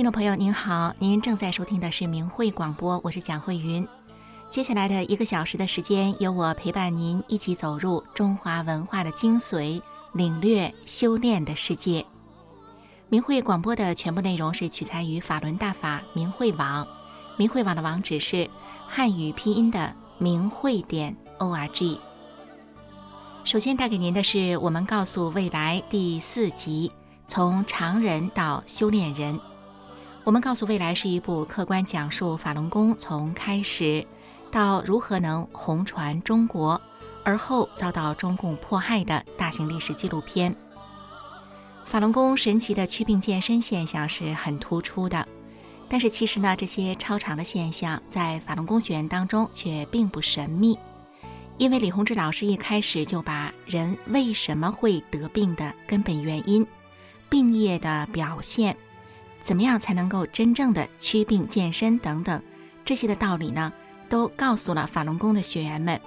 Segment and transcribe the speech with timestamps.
[0.00, 3.86] 听众朋友您好，您正在收听的是明慧广播，我是蒋慧云。
[4.48, 9.82] 接下来的一个小时的时间，由我陪伴您一起走入中华文化的精髓，
[10.14, 12.06] 领略修炼的世界。
[13.10, 16.88] 明慧广播的全部内容是取材于法轮大法明慧网，
[17.36, 18.48] 明慧网的网址是
[18.88, 22.00] 汉语拼音的明慧点 o r g。
[23.44, 26.90] 首先带给您的是我们告诉未来第四集，
[27.26, 29.38] 从常人到修炼人。
[30.30, 34.06] 我们告诉未来是一部客观讲述法轮功从开始
[34.48, 36.80] 到如何能红传中国，
[37.24, 40.54] 而后遭到中共迫害的大型历史纪录片。
[41.84, 45.26] 法轮功神奇的祛病健身现象是很突出的，
[45.88, 50.78] 但是其实呢，这些超常的现象在法轮功学员当中却并不神秘，
[51.58, 56.64] 因为李洪志老师一开始就把人为什么会得病的根本原因、
[57.28, 58.76] 病业的表现。
[59.42, 62.42] 怎么样才能够真正的祛病健身等等
[62.84, 63.72] 这些的道理呢？
[64.08, 66.00] 都告诉了法轮功的学员们。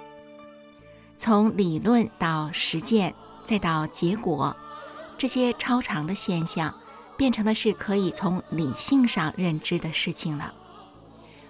[1.16, 4.54] 从理论到实践，再到结果，
[5.16, 6.74] 这些超常的现象
[7.16, 10.52] 变成的是可以从理性上认知的事情了。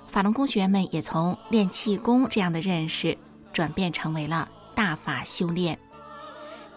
[0.06, 3.18] 法轮功学员们也从练气功这样的认识，
[3.52, 5.78] 转变成为了大法修炼。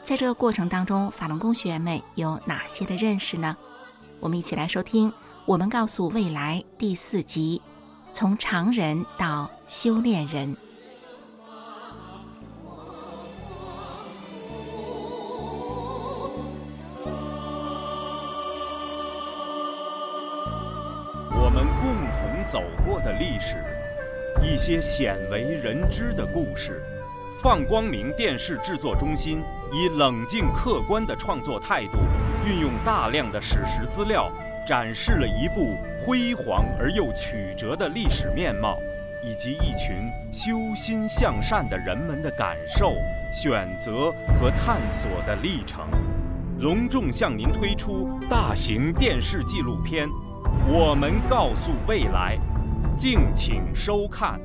[0.03, 3.55] 在这个过程当中，法轮功学员们有哪些的认识呢？
[4.19, 5.11] 我们一起来收听
[5.45, 7.61] 《我们告诉未来》第四集，
[8.11, 10.57] 从常人到修炼人。
[21.29, 23.63] 我们共同走过的历史，
[24.43, 26.81] 一些鲜为人知的故事。
[27.39, 31.99] 放光明电视制作中心以冷静客观的创作态度。
[32.47, 34.31] 运用大量的史实资料，
[34.65, 38.77] 展示了一部辉煌而又曲折的历史面貌，
[39.21, 42.93] 以及一群修心向善的人们的感受、
[43.33, 45.85] 选择和探索的历程。
[46.59, 50.07] 隆重向您推出大型电视纪录片
[50.69, 52.37] 《我们告诉未来》，
[52.97, 54.39] 敬请收看。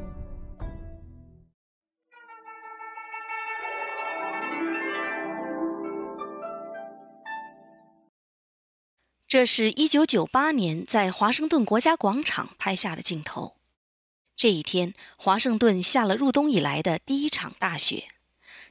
[9.32, 13.54] 这是一九九八年在华盛顿国家广场拍下的镜头。
[14.36, 18.08] 这一天，华盛顿下了入冬以来的第一场大雪。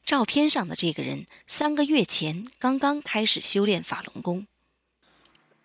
[0.06, 4.46] 照片上的这个人，三个月前刚刚开始修炼法轮功。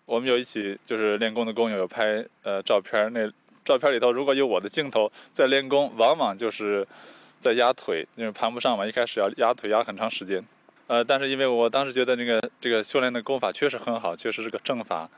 [0.05, 3.31] 我们有一起就是练功的工友有拍呃照片，那
[3.63, 6.87] 照片里头如果有我的镜头在练功，往往就是
[7.39, 10.43] 在压腿，因为盘不上嘛，一开始要压腿压很长时间。
[10.87, 15.09] 呃，但是因为我当时觉得那个这个修炼的功法确实很好，确实是个正法，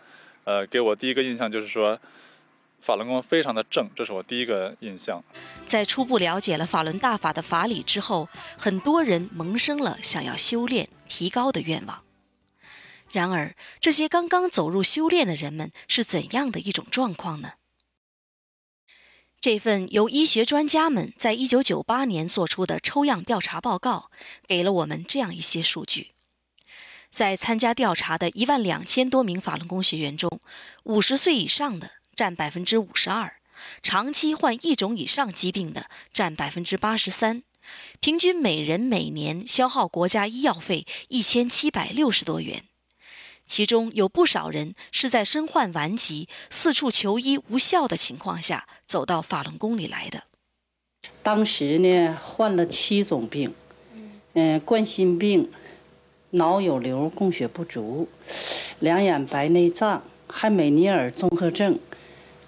[0.44, 2.00] 呃，给我第一个印象就是说，
[2.81, 5.24] 法轮功非常的正，这是我第一个印象。
[5.68, 12.03] 在初步了解了法轮大法的法理之后，很多人萌生了想要修炼提高的愿望。
[13.12, 17.53] 然而，这些刚刚走入修炼的人们是怎样的一种状况呢？
[19.42, 24.12] 这份由医学专家们在一九九八年做出的抽样调查报告，
[24.46, 26.12] 给了我们这样一些数据：
[27.10, 30.42] 在参加调查的一万两千多名法轮功学员中，
[30.84, 33.36] 五十岁以上的占百分之五十二，
[33.82, 37.44] 长期患一种以上疾病的占百分之八十三，
[38.02, 42.66] 平均每人每年消耗国家医药费一千七百六十多元。
[43.50, 50.22] 其中有不少人是在身患顽疾、四处求医无效的情况下走到法轮功里来的。
[51.24, 53.51] 当时呢，患了七种病，
[54.34, 55.50] 嗯，冠心病、
[56.30, 58.07] 脑有瘤、供血不足、
[58.80, 61.78] 两眼白内障、汉美尼尔综合症。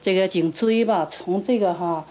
[0.03, 2.05] 这个颈椎吧，从这个哈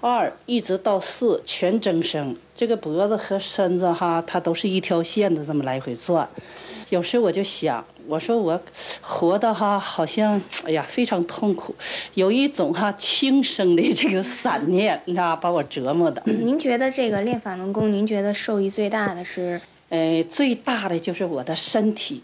[0.00, 6.26] 二一直到四全增生，这个脖子和身子哈，它都是一条线的这么来回转。
[6.88, 7.84] 有时我就想。
[8.10, 8.60] 我说我
[9.00, 11.72] 活的哈，好像哎呀非常痛苦，
[12.14, 16.20] 有一种哈轻生的这个散念，你知道把我折磨的。
[16.26, 19.60] 您觉得这个练法轮功，您觉得受益最大的是？
[19.90, 22.20] 呃，最大的就是我的身体，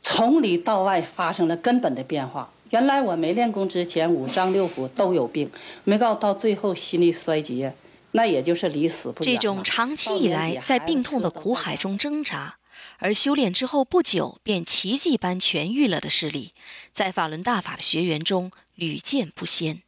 [0.00, 2.50] 从里到外发生了根本的变化。
[2.70, 5.50] 原来我没练功之前，五脏六腑都有病，
[5.84, 7.74] 没告到最后心力衰竭，
[8.12, 9.34] 那也就是离死不远。
[9.34, 12.56] 这种长期以来在病痛的苦海中挣扎。
[13.02, 16.54] 而修炼之后不久便奇迹般痊愈了的事例，
[16.92, 19.82] 在法轮大法的学员中屡见不鲜。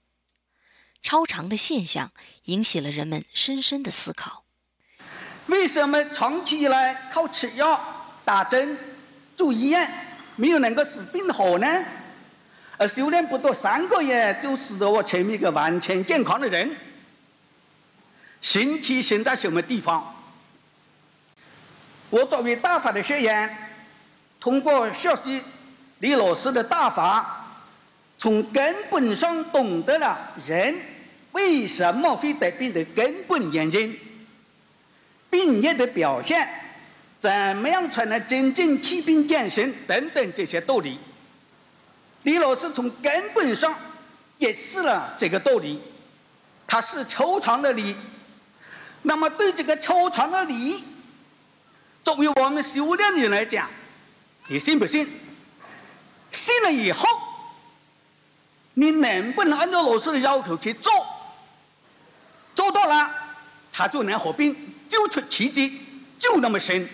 [1.00, 2.10] 超常的现象
[2.46, 4.42] 引起了人们深深的思考：
[5.46, 7.80] 为什么长期以来靠吃药、
[8.24, 8.76] 打针、
[9.36, 9.88] 住医院，
[10.34, 11.84] 没有能够使病好呢？
[12.76, 16.76] 而修炼不到三个月，就使得我成为一个完全健康的人。
[18.42, 20.13] 神奇神在什么地方？
[22.14, 23.52] 我作为大法的学员，
[24.38, 25.42] 通过学习
[25.98, 27.44] 李老师的大法，
[28.16, 30.16] 从根本上懂得了
[30.46, 30.78] 人
[31.32, 33.98] 为什么会得病的根本原因，
[35.28, 36.48] 病业的表现，
[37.18, 40.96] 怎么样才能真正祛病健身等等这些道理。
[42.22, 43.74] 李老师从根本上
[44.38, 45.82] 解释了这个道理，
[46.64, 47.96] 他是抽象的理。
[49.02, 50.84] 那么对这个抽象的理，
[52.04, 53.66] 作为我们修炼的人来讲，
[54.48, 55.08] 你信不信？
[56.30, 57.08] 信了以后，
[58.74, 60.92] 你能不能按照老师的要求去做？
[62.54, 63.10] 做到了，
[63.72, 64.54] 他就能合并，
[64.86, 65.80] 就出奇迹，
[66.18, 66.86] 就那么神。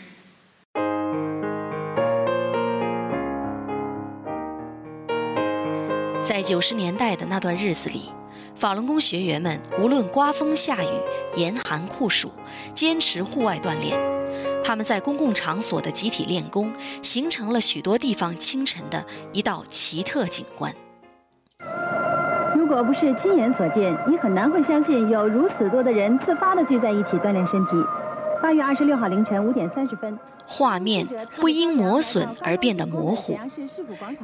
[6.22, 8.12] 在九十年代的那段日子里，
[8.54, 10.88] 法轮功学员们无论刮风下雨、
[11.34, 12.30] 严寒酷暑，
[12.76, 14.09] 坚持户外锻炼。
[14.62, 16.72] 他们在公共场所的集体练功，
[17.02, 20.72] 形成了许多地方清晨的一道奇特景观。
[22.54, 27.72] 如果不是亲眼所见，你很难会相信有如此多的人自发地聚在一起锻炼身体。
[28.40, 30.16] 八月二十六号凌晨五点三十分。
[30.46, 31.06] 画面
[31.40, 33.38] 会因磨损而变得模糊，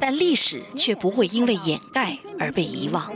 [0.01, 3.13] 但历史却不会因为掩盖而被遗忘。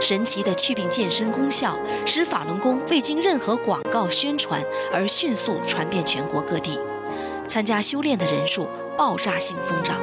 [0.00, 4.62] 神奇的祛病健身功效，使法轮功未经任何广告宣传
[4.92, 6.78] 而迅速传遍全国各地，
[7.46, 8.66] 参加修炼的人数
[8.96, 9.96] 爆炸性增长。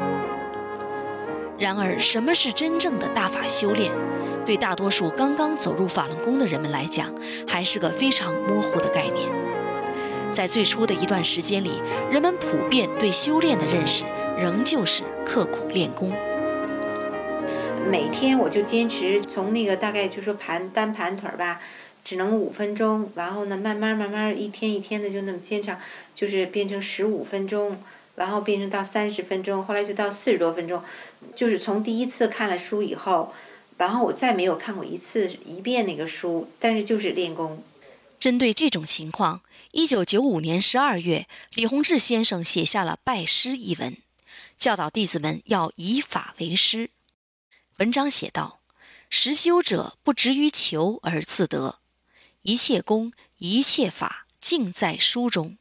[1.57, 3.91] 然而，什么是真正的大法修炼？
[4.45, 7.11] 对大多数刚刚走入法轮功的人们来讲，
[7.47, 9.27] 还是个非常模糊的概念。
[10.31, 14.03] 在最初的一段时间里，人们普遍对修炼的认识
[14.37, 16.13] 仍旧是刻苦练功。
[17.89, 21.61] 每天我就坚持从那个大概就说盘单盘腿儿吧，
[22.03, 25.73] 只能五分钟，然后呢慢慢慢慢一天一天的就那么坚持，
[26.13, 27.79] 就是变成十五分钟，
[28.15, 30.83] 然后变成到三十分钟，后来就到四十多分钟。
[31.35, 33.33] 就是从第一次看了书以后，
[33.77, 37.63] 然后我再没有看过一次一遍那个书，但是就是练功。
[38.19, 39.41] 针对这种情况，
[39.71, 43.95] 一九九五年十二月，李洪志先生写下了《拜师》一文，
[44.59, 46.89] 教导弟子们要以法为师。
[47.77, 48.59] 文章写道
[49.07, 51.79] ：“实修者不执于求而自得，
[52.41, 55.59] 一切功一切法尽在书中，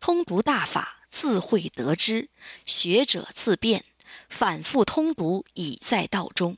[0.00, 2.30] 通读大法自会得知，
[2.64, 3.84] 学者自辩，
[4.30, 6.56] 反复通读已在道中。”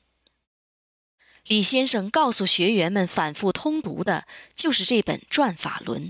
[1.45, 6.09] 李先生告诉学员们，反复通读的就是这本《转法轮》。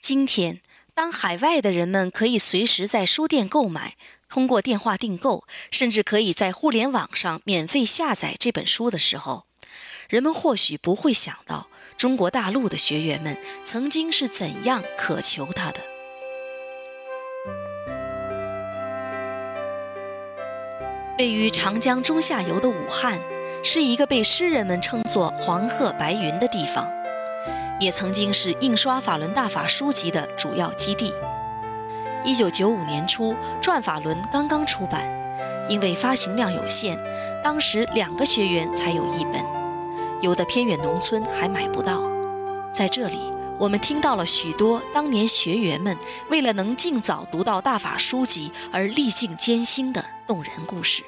[0.00, 0.62] 今天，
[0.94, 3.98] 当海外的人们可以随时在书店购买，
[4.30, 9.44] 通过电话订购，甚至可以在互联网上免费下载这本书的时候，
[10.08, 11.66] 人们或许不会想到，
[11.98, 15.80] 中国大陆的学员们曾经是怎样渴求它的。
[21.18, 23.20] 位于长江中下游的武汉。
[23.62, 26.90] 是一个被诗人们称作“黄鹤白云”的地方，
[27.78, 31.12] 也曾经是印刷法轮大法书籍的主要基地。
[32.22, 35.02] 一九九五年初，《转法轮》刚刚出版，
[35.70, 36.98] 因为发行量有限，
[37.42, 39.42] 当时两个学员才有一本，
[40.20, 42.02] 有的偏远农村还买不到。
[42.72, 43.18] 在这里，
[43.58, 45.96] 我们听到了许多当年学员们
[46.28, 51.02] 为了能尽早读到大法书籍而历尽艰辛的动人故事。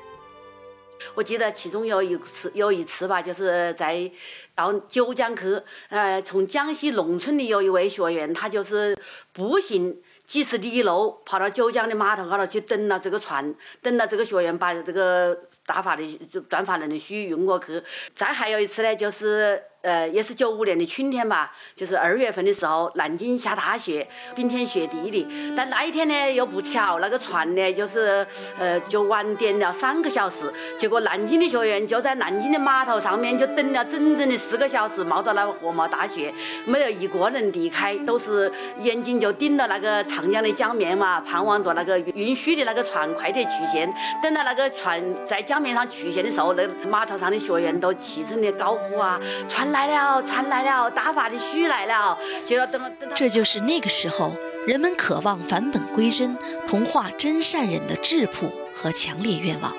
[1.15, 4.11] 我记得其中有一次，有一次吧，就是在
[4.55, 8.97] 到九江去，呃，从江西农村的有一位学员，他就是
[9.33, 9.95] 步行
[10.33, 16.03] 几十里路跑到九江的码头高头去等了这个船，等到这个学员把这个大法的
[16.49, 17.83] 转发人的书运过去。
[18.15, 19.63] 再还有一次呢，就是。
[19.83, 25.27] 呃，也是九五年的春天吧，就是二月份的时候，南京下大雪，冰天雪地的。
[25.57, 28.25] 但那一天呢，又不巧，那个船呢，就是
[28.61, 30.53] 呃，就晚点了三个小时。
[30.79, 36.33] 结果南京的学员就在南京的码头上面就等了整整的四个小时，冒着那鹅毛大雪，
[36.65, 43.93] 没有一个人离开，都是眼睛就盯着那个长江的江面嘛，盼望着那个运输的那个船快点去线。
[44.23, 49.72] 等到那个船在江面上去线的时候，那码头上的学员都齐声的高呼啊，船。
[49.73, 52.17] 来了，船来了，打法的书来了。
[52.45, 54.37] 接着等等，这就是那个时候
[54.67, 56.37] 人们渴望返本归真、
[56.69, 59.73] 同化真善人的质朴和强烈愿望。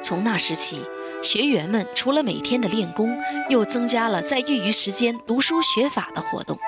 [0.00, 0.82] 从那时起，
[1.22, 3.16] 学员们除了每天的练功，
[3.48, 6.58] 又增加了在业余时间读书学法的活动。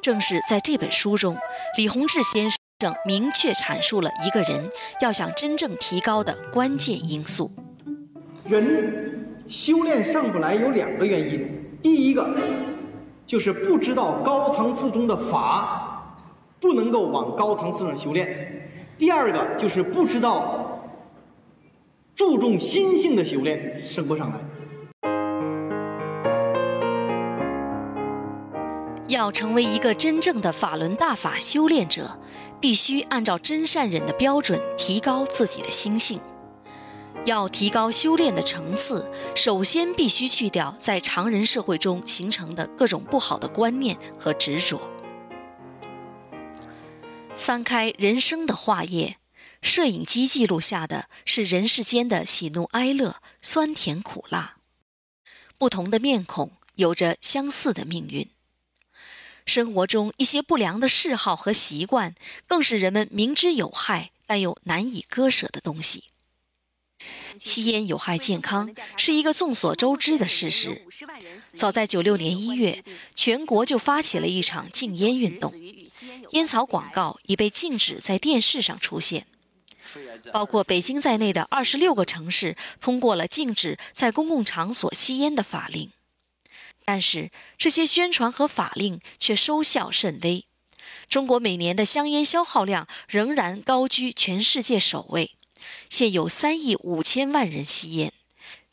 [0.00, 1.36] 正是在这本书中，
[1.76, 2.58] 李洪志先生。
[3.04, 4.70] 明确阐述了一个人
[5.02, 7.50] 要想真正提高的关键因素。
[8.46, 11.44] 人修炼上不来有两个原因，
[11.82, 12.24] 第一个
[13.26, 16.14] 就是不知道高层次中的法，
[16.60, 18.24] 不能够往高层次上修炼；
[18.96, 20.80] 第二个就是不知道
[22.14, 24.38] 注重心性的修炼，升不上来。
[29.08, 32.08] 要成为一个真正的法轮大法修炼者，
[32.60, 36.20] 必须按照真善忍的标准提高自己的心性。
[37.26, 44.90] 要提高修炼的层次，首先必须去掉在常人社会中形成的各种不好的观念和执着。
[47.36, 49.18] 翻开人生的画页，
[49.60, 54.56] 摄影机记录下的是人世间的喜怒哀乐、酸甜苦辣，
[55.58, 58.26] 不同的面孔有着相似的命运。
[59.44, 62.14] 生活中一些不良的嗜好和习惯，
[62.46, 66.04] 更是人们明知有害但又难以割舍的东西。
[67.42, 70.86] 吸烟有害健康是一个众所周知的事实。
[71.54, 75.52] 早在九六年一月，全国就发起了一场禁烟运动，
[76.30, 79.26] 烟草广告已被禁止在电视上出现。
[80.32, 85.90] 包括北京在内的二十六个城市通过了禁止在公共场所吸烟的法令。
[86.84, 90.44] 但是这些宣传和法令却收效甚微，
[91.08, 95.32] 中国每年的香烟消耗量仍然高居全世界首位，
[95.88, 98.12] 现有三亿五千万人吸烟，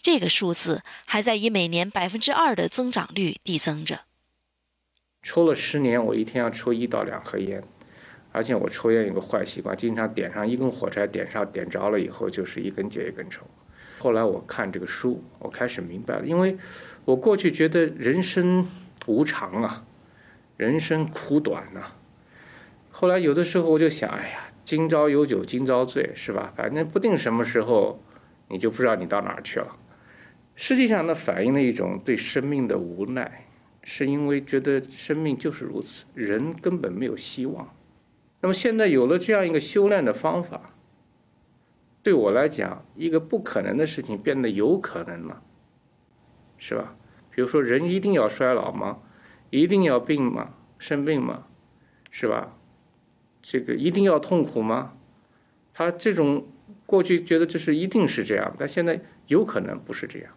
[0.02, 4.02] 这个数字还在以每年百分之二的增长率递增着。
[5.22, 7.64] 抽了十年，我一天要抽一到两盒烟，
[8.32, 13.42] 而且我抽烟有个坏习惯，经常点上一根火柴，点上点着了以后就是一根接一根抽。
[14.00, 16.58] 后来我看这个书，我开始明白了，因为。
[17.08, 18.68] 我过去觉得人生
[19.06, 19.86] 无常啊，
[20.58, 21.94] 人生苦短呐。
[22.92, 26.52] 后来有的时候我就想，哎呀，今朝有酒今朝醉，是吧？
[26.54, 28.04] 反正不定什么时候，
[28.50, 29.78] 你就不知道你到哪儿去了。
[30.56, 33.48] 实际上，那反映了一种对生命的无奈，
[33.82, 37.74] 是因为觉得生命就是如此，人根本没有希望。
[38.42, 40.74] 那么现在有了这样一个修炼的方法，
[42.04, 45.42] 对我来讲，一个不可能的事情变得有可能了。
[46.58, 46.98] 是吧？
[47.32, 49.00] 比如说，人一定要衰老吗？
[49.50, 50.56] 一定要病吗？
[50.78, 51.46] 生病吗？
[52.12, 52.57] 是吧？
[53.50, 54.94] 这个一定要痛苦吗？
[55.74, 56.46] 他这种
[56.86, 60.30] 过去觉得这是一定是这样，但现在有可能不是这样。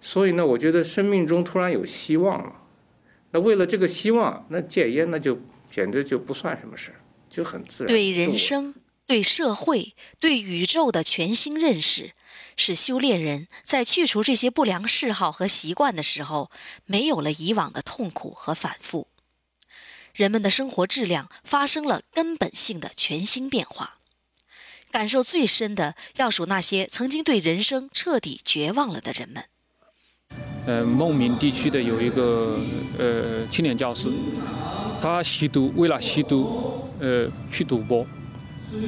[0.00, 2.62] 所以呢，我觉得生命中突然有希望了。
[3.30, 6.98] 那为了这个希望，那戒烟那就简直就不算什么事儿，
[7.30, 7.88] 就很自然。
[7.88, 8.74] 对人生、
[9.06, 12.12] 对社会、对宇宙的全新认识。
[12.56, 16.50] 使修炼人在去除这些不良嗜好和习惯的时候，
[16.84, 19.08] 没有了以往的痛苦和反复，
[20.14, 23.98] 人们的生活质量发生了根本性的全新变化。
[24.90, 29.44] 感受最深的，要数那些曾经对人生彻底绝望了的人们。
[30.66, 32.58] 呃，孟明地区的有一个
[32.98, 34.10] 呃青年教师，
[35.00, 38.06] 他吸毒，为了吸毒，呃，去赌博，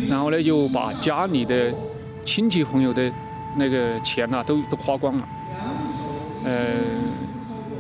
[0.09, 1.75] 然后呢，就把家里的
[2.25, 3.13] 亲戚朋友的。
[3.59, 5.27] 那个钱呐，都都花光了，
[6.45, 6.77] 呃，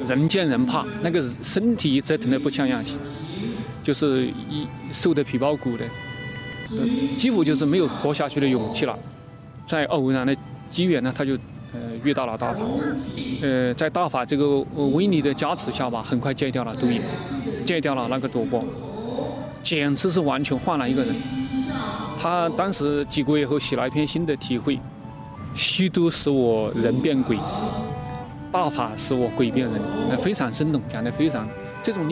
[0.06, 2.82] 人见人怕，那个身体折腾的不像样，
[3.86, 5.84] 就是一瘦得皮包骨的，
[7.16, 8.98] 几乎就是没有活下去的勇气了。
[9.64, 10.36] 在偶然的
[10.68, 11.34] 机缘呢，他就
[11.72, 12.62] 呃遇到了大法，
[13.40, 14.58] 呃，在大法这个
[14.92, 17.00] 威力的加持下吧，很快戒掉了毒瘾，
[17.64, 18.64] 戒掉了那个赌博，
[19.62, 21.14] 简直是完全换了一个人。
[22.18, 24.80] 他当时几个月后写了一篇新的体会。
[25.54, 27.38] 吸毒使我人变鬼，
[28.50, 31.48] 大法使我鬼变人，非常生动，讲的非常。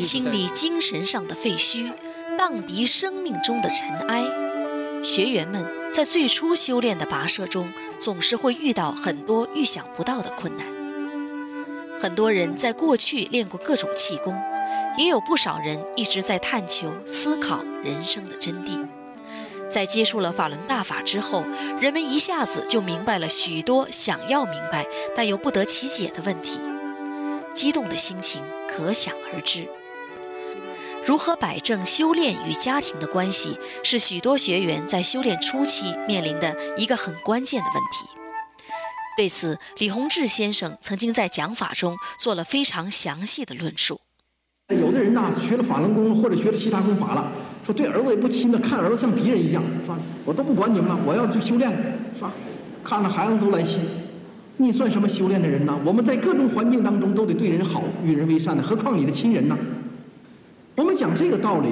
[0.01, 1.91] 清理精神上的废墟，
[2.39, 4.23] 荡涤生命中的尘埃。
[5.03, 10.65] 学员们在最初修炼的跋涉中，总是会遇到很多预想不到的困难。
[12.01, 14.41] 很多人在过去练过各种气功，
[14.97, 18.87] 也有不少人一直在探求、思考人生的真谛。
[19.69, 21.43] 在接触了法轮大法之后，
[21.81, 26.61] 人们一下子就明白了许多想要明白但又不得其解的问题，
[27.53, 28.41] 激动的心情
[28.77, 29.69] 可想而知。
[31.07, 38.09] 如何摆正修炼与家庭的关系，是许多学员在修炼初期面临的一个很关键的问题。
[39.17, 44.01] 对此，李洪志先生曾经在讲法中做了非常详细的论述。
[44.71, 47.31] 有的人呢，学了法轮功或者学了其他功法了。
[47.65, 49.97] 说对儿子也不亲的，看儿子像敌人一样，是吧？
[50.25, 51.79] 我都不管你们了，我要去修炼了，
[52.17, 52.33] 是吧？
[52.83, 53.79] 看着孩子都来气，
[54.57, 55.79] 你算什么修炼的人呢？
[55.85, 59.59] 我们在各种环境当中都得对人好，与人为善的，何况你的亲人呢？
[60.77, 61.69] 我们讲这个道理，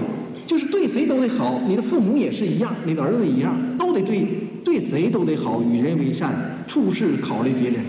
[0.47, 4.27] 就是对谁都得好，你的父母也是一样，你的儿子一样，都得对
[4.65, 7.81] 对谁都得好，与人为善，处事考虑别人。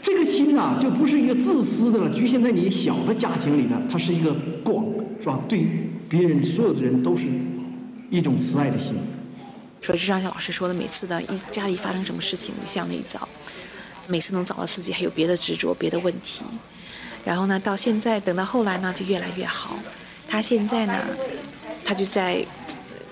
[0.00, 4.84] 这个心呐，就不是一个自私的了，局限在你小的家庭里的，它是一个广，
[5.20, 5.40] 是吧？
[5.48, 5.66] 对
[6.08, 7.26] 别人所有的人都是
[8.10, 8.94] 一种慈爱的心。
[9.82, 13.28] 说就像老师说的，每次的一家里发生什么事情，就向内找，
[14.06, 16.44] 每次能找到自己还有别的执着、别的问题。
[17.24, 19.76] 然后呢，到现在等到后来呢，就越来越好。
[20.28, 20.94] 他现在呢，
[21.84, 22.46] 他就在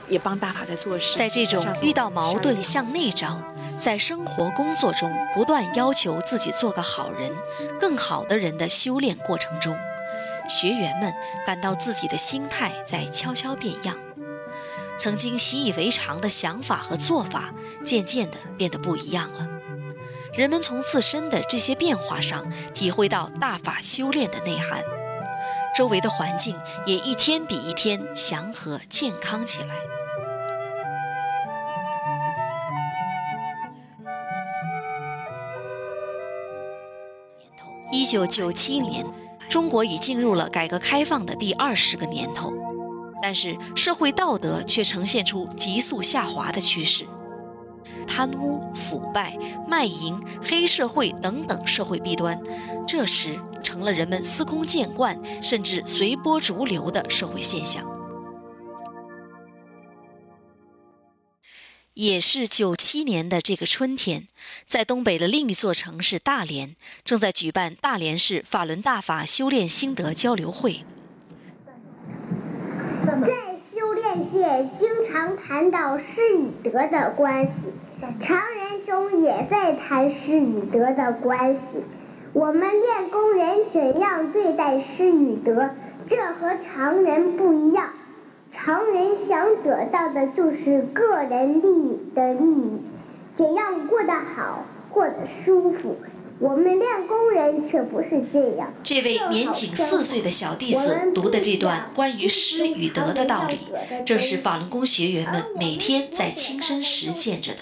[0.08, 1.18] 也帮大法在做事。
[1.18, 3.42] 在这种遇到矛盾向内找，
[3.76, 7.32] 在生活工作中不断要求自己做个好人、
[7.80, 9.76] 更好的人的修炼过程中，
[10.48, 11.12] 学员们
[11.44, 13.96] 感到自己的心态在悄悄变样。
[15.00, 19.48] 曾经习以为常的想法和做法，渐渐地变得不一样了。
[20.34, 24.84] 人们从自身的这些变化上，体会到大法修炼的内涵，
[25.74, 26.54] 周围的环境
[26.84, 29.74] 也一天比一天祥和健康起来。
[37.90, 39.02] 一九九七年，
[39.48, 42.52] 中国已进入了改革开放的第二十个年头，
[43.22, 47.06] 但是社会道德却呈现出急速下滑的趋势。
[48.06, 52.40] 贪污、腐败、卖淫、黑社会等等社会弊端，
[52.86, 57.88] 这时成了人们司空见惯，甚至随波逐流的社会现象。
[61.94, 64.26] 也是九七年的这个春天，
[64.66, 66.74] 在东北的另一座城市大连，
[67.04, 70.84] 正在举办大连市法轮大法修炼心得交流会。
[73.04, 73.92] 在修
[74.78, 77.52] 经常谈到师与德的关系。
[78.20, 81.60] 常人中也在谈师与德的关系。
[82.32, 85.70] 我们练功人怎样对待师与德，
[86.06, 87.88] 这和常人不一样。
[88.52, 92.80] 常人想得到的就是个人利益的利益，
[93.36, 95.96] 怎样过得好，过得舒服。
[96.40, 98.72] 我们练功人却不是这样。
[98.82, 103.58] 这位年仅四岁的小弟子读的这段关于失与得的道理，
[104.06, 107.58] 正是法轮功学员们每天在亲身实践着的。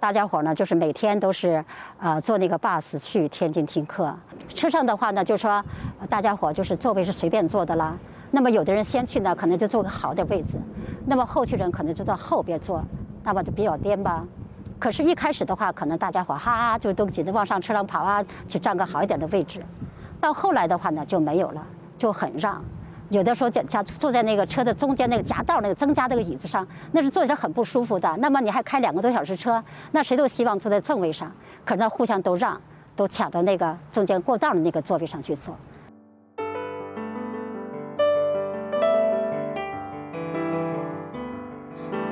[0.00, 1.62] 大家伙呢，就是每天都是，
[2.00, 4.16] 呃，坐那个 bus 去天津听课。
[4.54, 5.62] 车上的话呢，就说
[6.08, 7.98] 大家伙就是座位是随便坐的啦。
[8.30, 10.56] 那么有的人先去呢，可能就坐个好点位置；
[11.04, 12.82] 那么后去人可能就到后边坐，
[13.24, 14.26] 那么就比较颠吧。
[14.78, 19.60] 可是，一开始的话，可能大家伙哈就都挤着往上车上跑啊，去占个好一点的位置。
[20.20, 22.62] 到后来的话呢，就没有了，就很让。
[23.10, 28.16] 有的时候，加坐在那个车的中间那个夹道那个增加那个椅子上，那是坐起来很不舒服的。
[28.18, 29.62] 那么你还开两个多小时车，
[29.92, 31.32] 那谁都希望坐在正位上，
[31.64, 32.60] 可是那互相都让，
[32.94, 35.56] 都抢到那个中间过道的那个座位上去坐。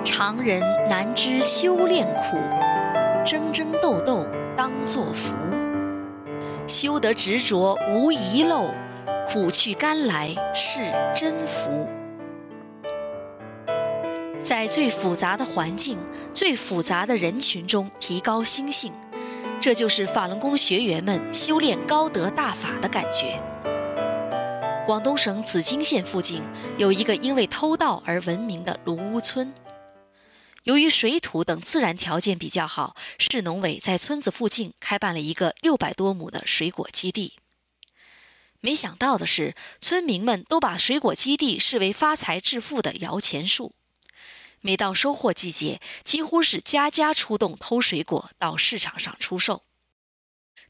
[0.07, 2.37] 常人难知修炼苦，
[3.27, 4.25] 争争斗斗
[4.57, 5.35] 当作福，
[6.69, 8.71] 修得执着无遗漏。
[9.29, 11.89] 苦去甘来是真福，
[14.41, 15.99] 在最复杂的环境、
[16.33, 18.93] 最复杂的人群中提高心性，
[19.61, 23.41] 这就是法轮功学员们修炼高德大法的感觉。
[24.87, 26.41] 广东省紫金县附近
[26.77, 29.53] 有一个因为偷盗而闻名的卢屋村，
[30.67, 37.39] 由于水土等自然条件比较好，市农委在村子附近开办了一个六百多亩的水果基地。
[38.59, 43.77] 没想到的是，村民们都把水果基地视为发财致富的摇钱树。
[44.61, 49.63] 每到收获季节，几乎是家家出动偷水果到市场上出售。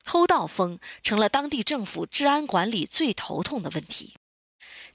[0.04, 4.18] 偷盗风成了当地政府治安管理最头痛的问题。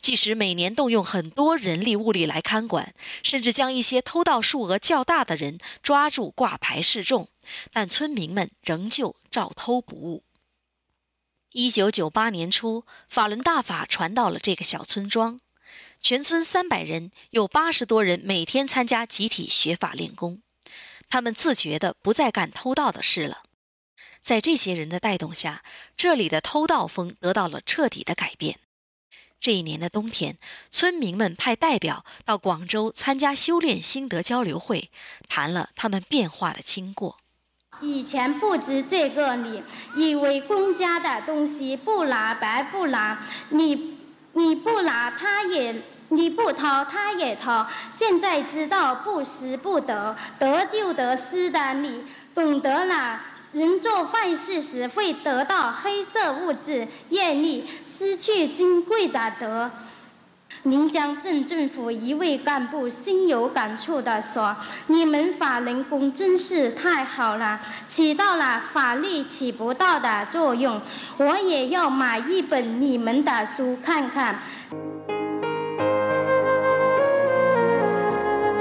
[0.01, 7.29] 即使每年动用很多人力物力来看管，甚至将一些偷盗数额较大的人抓住挂牌示众，
[7.71, 10.23] 但村民们仍旧照偷不误。
[11.51, 15.39] 一九九八年初，法轮大法传到了这个小村庄，
[16.01, 20.41] 全村三百人，有八十多人每天参加集体学法练功。
[21.09, 23.43] 他们自觉地不再干偷盗的事了。
[24.21, 25.63] 在这些人的带动下，
[25.97, 28.59] 这里的偷盗风得到了彻底的改变。
[29.41, 30.38] 这一年的冬天，
[30.69, 34.91] 村民们派代表到广州参加修炼心得交流会，
[35.27, 37.17] 谈了他们变化的经过。
[37.80, 39.63] 以前不知这个理，
[39.95, 43.17] 以为公家的东西不拿白不拿，
[43.49, 43.97] 你
[44.34, 47.67] 你不拿他也你不掏他也掏。
[47.97, 52.04] 现在知道不失不得，得就得失的理，
[52.36, 53.19] 懂得了。
[53.54, 57.67] 人做坏事时会得到黑色物质业力，
[58.01, 59.69] 失去金贵的德。
[60.63, 64.55] 临江镇政府一位干部心有感触地说
[64.87, 70.81] ：“你们法轮功真是太好了，起到了法律起不到的作用。
[71.17, 74.39] 我也要买一本你们的书看看。”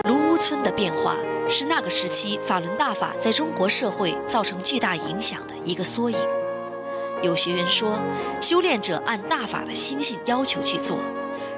[0.07, 1.17] 卢屋村的变化
[1.49, 6.40] 是那个时期法轮大法在中国社会造成巨大影响的一个缩影。
[7.23, 7.99] 有学员说，
[8.41, 10.99] 修炼者按大法的心性要求去做。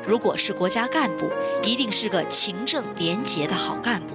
[0.07, 1.31] 如果是国家干部，
[1.63, 4.15] 一定是个勤政廉洁的好干部；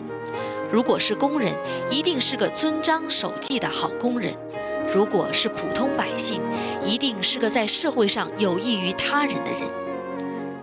[0.70, 1.54] 如果是工人，
[1.90, 4.34] 一定是个遵章守纪的好工人；
[4.94, 6.42] 如果是普通百姓，
[6.86, 9.62] 一定是个在社会上有益于他人的人。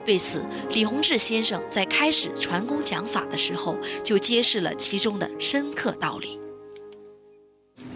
[0.05, 6.39] 对此，李洪志先生在开始传功讲法的时候，就揭示了其中的深刻道理。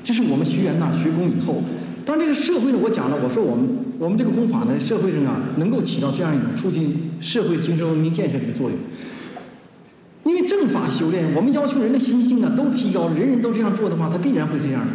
[0.03, 1.62] 这是我们学员呐，学功以后。
[2.09, 3.68] 当这个社会呢，我讲了，我说我们
[3.99, 8.79] 我们这个功法呢，社会上啊，能够起到这样一种促进社会精神文明建设的一个作用。
[10.25, 14.92] 因为正法修炼，我们要求人的心性啊都提高，人人都这样做的话，他必然会这样的。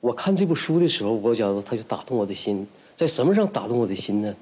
[0.00, 2.64] 我看这部书的时候，我觉得他就打动我的心，
[2.96, 4.32] 在什么上打动我的心呢？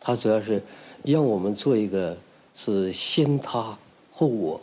[0.00, 0.62] 他主要是
[1.02, 2.14] 让我们做一个
[2.54, 3.74] 是先他
[4.12, 4.60] 后我、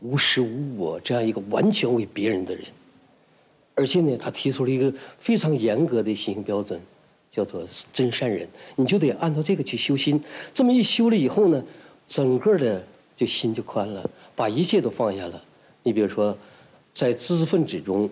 [0.00, 2.64] 无时无我这样一个完全为别人的人。
[3.78, 6.80] 而且呢，他提出了一个非常严格的心性标准，
[7.30, 8.48] 叫做真善人。
[8.74, 10.20] 你就得按照这个去修心。
[10.52, 11.64] 这么一修了以后呢，
[12.04, 12.84] 整个的
[13.16, 15.40] 就心就宽了，把一切都放下了。
[15.84, 16.36] 你比如说，
[16.92, 18.10] 在知识分子中，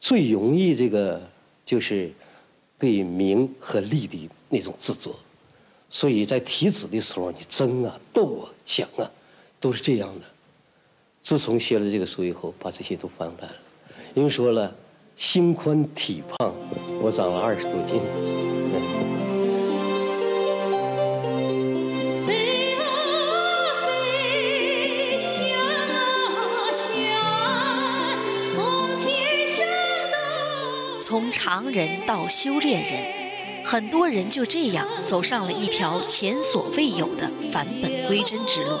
[0.00, 1.20] 最容易这个
[1.62, 2.10] 就是
[2.78, 5.14] 对名和利的那种执着。
[5.90, 9.10] 所以在提子的时候，你争啊、斗啊、抢啊，
[9.60, 10.22] 都是这样的。
[11.20, 13.56] 自从学了这个书以后，把这些都放淡了。
[14.14, 14.74] 因为说了。
[15.16, 16.52] 心宽体胖，
[17.00, 18.02] 我长了二十多斤。
[31.00, 38.78] 从常人到修炼人，很多人就这样走上了一条前所未有的返本归真之路。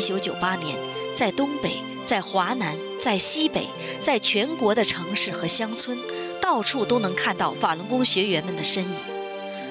[0.00, 0.78] 一九九八年，
[1.14, 1.74] 在东北，
[2.06, 3.66] 在华南，在西北，
[4.00, 5.98] 在全国的城市和乡村，
[6.40, 8.94] 到处都能看到法轮功学员们的身影。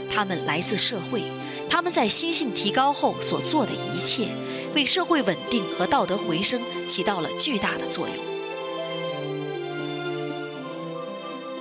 [0.07, 1.23] 他们来自社会，
[1.67, 4.27] 他们在心性提高后所做的一切，
[4.75, 8.15] 为社会稳定和道德回升起到了巨大的作用。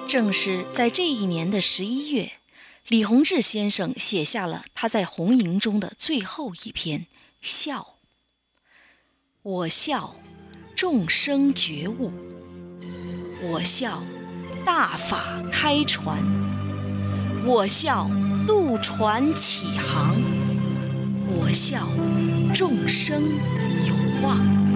[0.07, 2.33] 正是在这一年的十一月，
[2.89, 7.01] 李洪志先生写下了他在红营中的最后一篇
[7.41, 7.95] 《笑》。
[9.51, 10.15] 我笑，
[10.77, 12.13] 众生觉悟；
[13.43, 14.03] 我笑，
[14.63, 16.19] 大法开船；
[17.47, 18.11] 我笑，
[18.47, 20.17] 渡船起航；
[21.31, 21.89] 我笑，
[22.53, 23.23] 众生
[23.87, 24.68] 有望。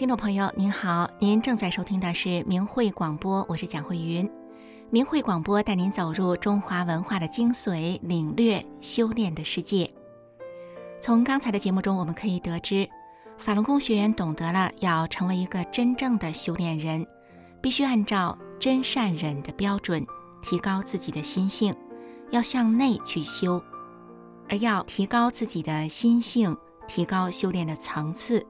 [0.00, 4.26] 听众朋友您好，您正在收听的是明慧广播，我是蒋慧云。
[4.88, 9.92] 明慧广播带您走入中华文化的精髓，领略修炼的世界。
[11.02, 12.88] 从刚才的节目中，我们可以得知，
[13.36, 17.06] 法轮功学员懂得了要成为一个真正的修炼人，
[17.60, 20.02] 必须按照真善忍的标准
[20.40, 21.76] 提高自己的心性，
[22.30, 23.62] 要向内去修，
[24.48, 26.56] 而要提高自己的心性，
[26.88, 28.46] 提高修炼的层次，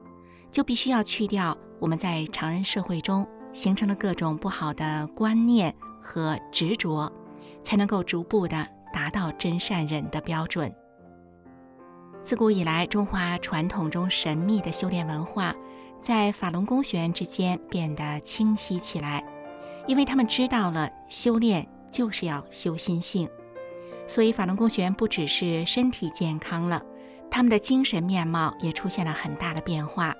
[0.51, 7.11] 就必须要去掉我们在常人社会中形成的各种不好的观念和执着，
[7.63, 10.73] 才能够逐步的达到真善忍的标准。
[12.23, 15.55] 自古以来，中华传统中神秘的修炼文化，
[16.01, 19.23] 在法轮功学员之间变得清晰起来，
[19.87, 23.27] 因为他们知道了修炼就是要修心性，
[24.05, 26.83] 所以法轮功学员不只是身体健康了，
[27.31, 30.15] 他们的精神面貌也出现了很大的变化。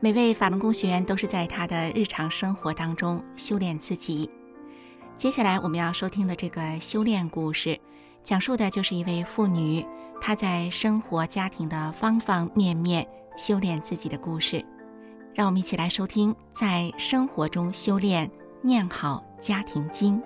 [0.00, 4.30] 每位法轮功学员都是在他的日常生活当中修炼自己。
[5.16, 7.80] 接下来我们要收听的这个修炼故事，
[8.22, 9.84] 讲述的就是一位妇女。
[10.20, 13.04] 她在生活家庭的方方面面
[13.36, 14.64] 修炼自己的故事，
[15.34, 18.30] 让我们一起来收听，在生活中修炼，
[18.62, 20.22] 念好家庭经。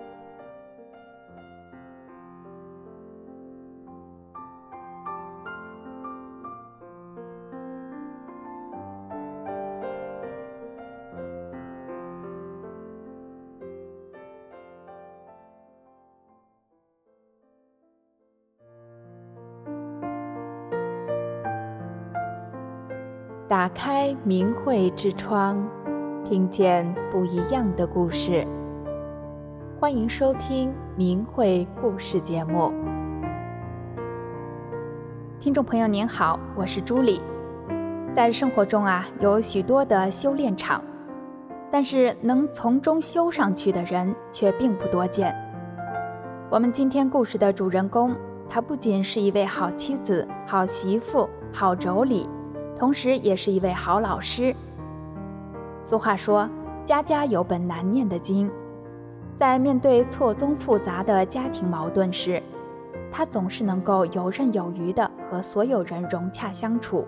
[23.63, 25.65] 打开明慧之窗，
[26.25, 28.45] 听见不一样的故事。
[29.79, 32.73] 欢迎收听明慧故事节目。
[35.39, 37.21] 听众朋友您好，我是朱莉。
[38.13, 40.83] 在生活中啊，有许多的修炼场，
[41.71, 45.33] 但是能从中修上去的人却并不多见。
[46.49, 48.13] 我们今天故事的主人公，
[48.49, 52.27] 她不仅是一位好妻子、好媳妇、好妯娌。
[52.75, 54.55] 同时，也是一位好老师。
[55.83, 56.49] 俗话说
[56.85, 58.51] ：“家家有本难念的经。”
[59.35, 62.41] 在面对错综复杂的家庭矛盾时，
[63.11, 67.05] 他总是能够游刃有余地和所有人融洽相处，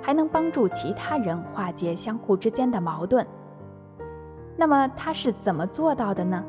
[0.00, 3.26] 还能帮助其他人化解相互之间的矛盾。
[4.56, 6.42] 那么，他是怎么做到的呢？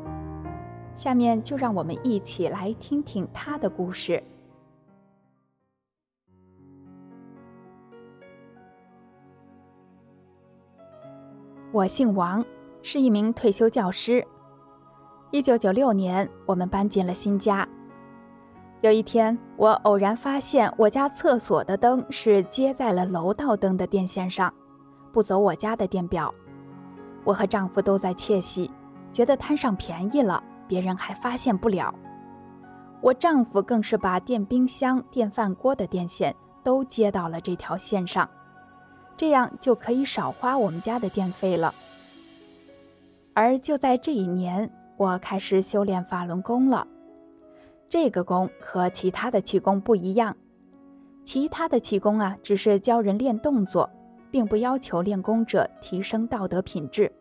[0.95, 4.23] 下面就让我们一起来听听他的故事。
[11.73, 12.45] 我姓王，
[12.83, 14.23] 是一名退休教师。
[15.31, 17.67] 一九九六年，我们搬进了新家。
[18.81, 24.53] 有一天，我偶然发现我家厕所的灯是接在了楼道灯的电线上，
[25.11, 26.31] 不走我家的电表。
[27.23, 28.69] 我和丈夫都在窃喜，
[29.11, 31.91] 觉得贪上便宜了，别人还发现不了。
[33.01, 38.29] 我丈夫更是把电冰箱、电饭锅的电线都接到了这条线上。
[39.15, 41.73] 这样就可以少花我们家的电费了。
[43.33, 46.87] 而就在这一年，我开始修炼法轮功了。
[47.89, 50.35] 这个功和其他的气功不一样，
[51.23, 53.89] 其他的气功啊，只是教人练动作，
[54.31, 57.11] 并不要求练功者提升道德品质。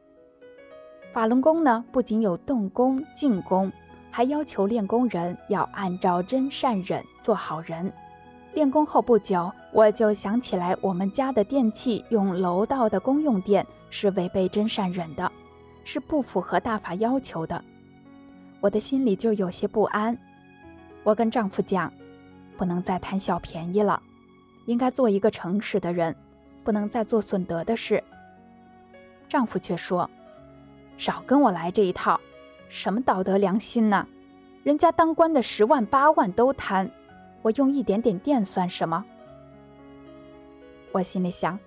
[1.12, 3.70] 法轮功呢，不仅有动功、静功，
[4.11, 7.92] 还要求练功人要按照真善忍做好人。
[8.55, 15.31] 练功后不久，我就想起来，我们家的电器用楼道的公用电是违背真善忍的，
[15.85, 17.65] 是不符合大法要求的。
[18.61, 20.17] 我的心里就有些不安。
[21.03, 21.91] 我跟丈夫讲，
[22.59, 24.01] 不能再贪小便宜了，
[24.67, 26.15] 应该做一个诚实的人，
[26.62, 28.05] 不能再做损德的事。
[29.31, 30.09] 丈夫却说
[30.99, 32.21] ：“少跟我来这一套，
[32.69, 34.07] 什么道德良心呢？
[34.62, 36.91] 人家当官的十万八万都贪。”
[37.42, 39.05] 我用一点点电算什么？
[40.92, 41.59] 我心里想，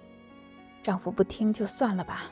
[0.82, 2.24] 丈夫不听就算了吧。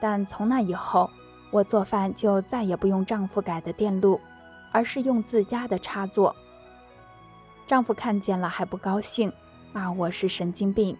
[0.00, 1.08] 但从那以后，
[1.52, 4.20] 我做饭就再也不用丈夫改的电路，
[4.72, 6.34] 而是用自家的插座。
[7.68, 9.32] 丈夫看见了还不高兴，
[9.72, 10.96] 骂我是神经病。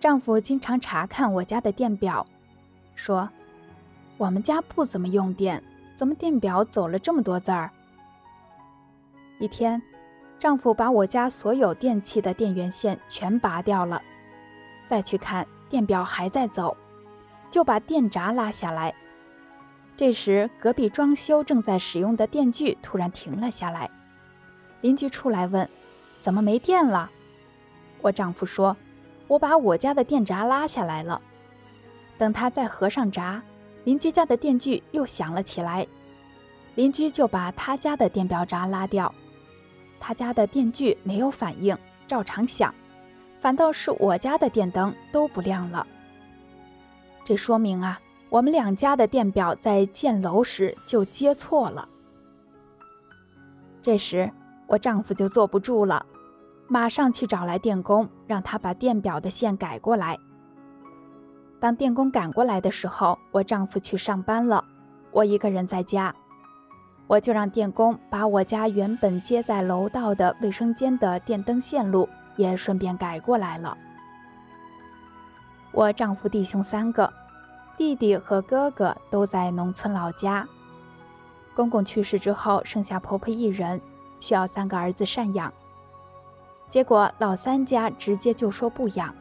[0.00, 2.26] 丈夫经常查看我家的电表，
[2.94, 3.28] 说
[4.16, 5.62] ：“我们家不怎么用电，
[5.94, 7.70] 怎么电表走了这么多字儿？”
[9.42, 9.82] 一天，
[10.38, 14.00] 丈夫把我家所有电器的电源线全拔掉了，
[14.86, 16.76] 再去看电表还在走，
[17.50, 18.94] 就把电闸拉下来。
[19.96, 23.90] 这时，隔壁装修正在使用的电锯突然停了下来，
[24.80, 25.68] 邻居出来问
[26.22, 27.10] ：“怎么没电了？”
[28.00, 28.76] 我丈夫说
[29.26, 31.20] ：“我把我家的电闸拉下来了。
[32.16, 33.42] 等他再合上闸，
[33.82, 35.84] 邻居家的电锯又响了起来，
[36.76, 39.12] 邻居就把他家的电表闸拉掉，
[40.04, 42.74] 他家的电锯没有反应，照常响，
[43.38, 45.86] 反倒是我家的电灯都不亮了。
[47.24, 51.88] 这说明啊，我们两家的电表在建楼时就接错了。
[53.80, 54.28] 这时，
[54.66, 56.04] 我丈夫就坐不住了，
[56.66, 60.18] 马上去找来电工，让他把电表的线改过来。
[61.60, 64.64] 当电工赶过来的时候，我丈夫去上班了，
[65.12, 66.12] 我一个人在家，
[67.06, 73.76] 我就让电工把我家原本接在楼道的卫生间的电灯线路也顺便改过来了。
[75.72, 77.12] 我丈夫弟兄三个，
[77.76, 80.46] 弟弟和哥哥都在农村老家。
[81.54, 83.80] 公公去世之后，剩下婆婆一人，
[84.20, 85.52] 需要三个儿子赡养。
[86.70, 89.14] 结果老三家直接就说不养。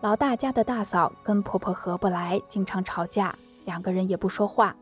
[0.00, 3.32] 老大家的大嫂跟婆婆合不来，经常吵架，
[3.64, 4.74] 两个人也不说话。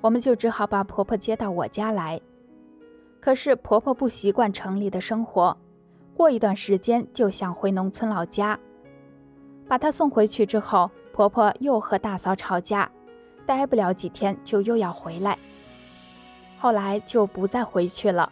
[0.00, 2.20] 我们就只好把婆婆接到我家来。
[3.20, 5.56] 可是婆婆不习惯城里的生活，
[6.14, 8.58] 过一段时间就想回农村老家。
[9.66, 12.90] 把她送回去之后，婆婆又和大嫂吵架，
[13.44, 15.36] 待不了几天就又要回来。
[16.58, 18.30] 后来就不再回去了，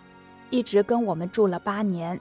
[0.50, 2.18] 一直跟我们住了八年。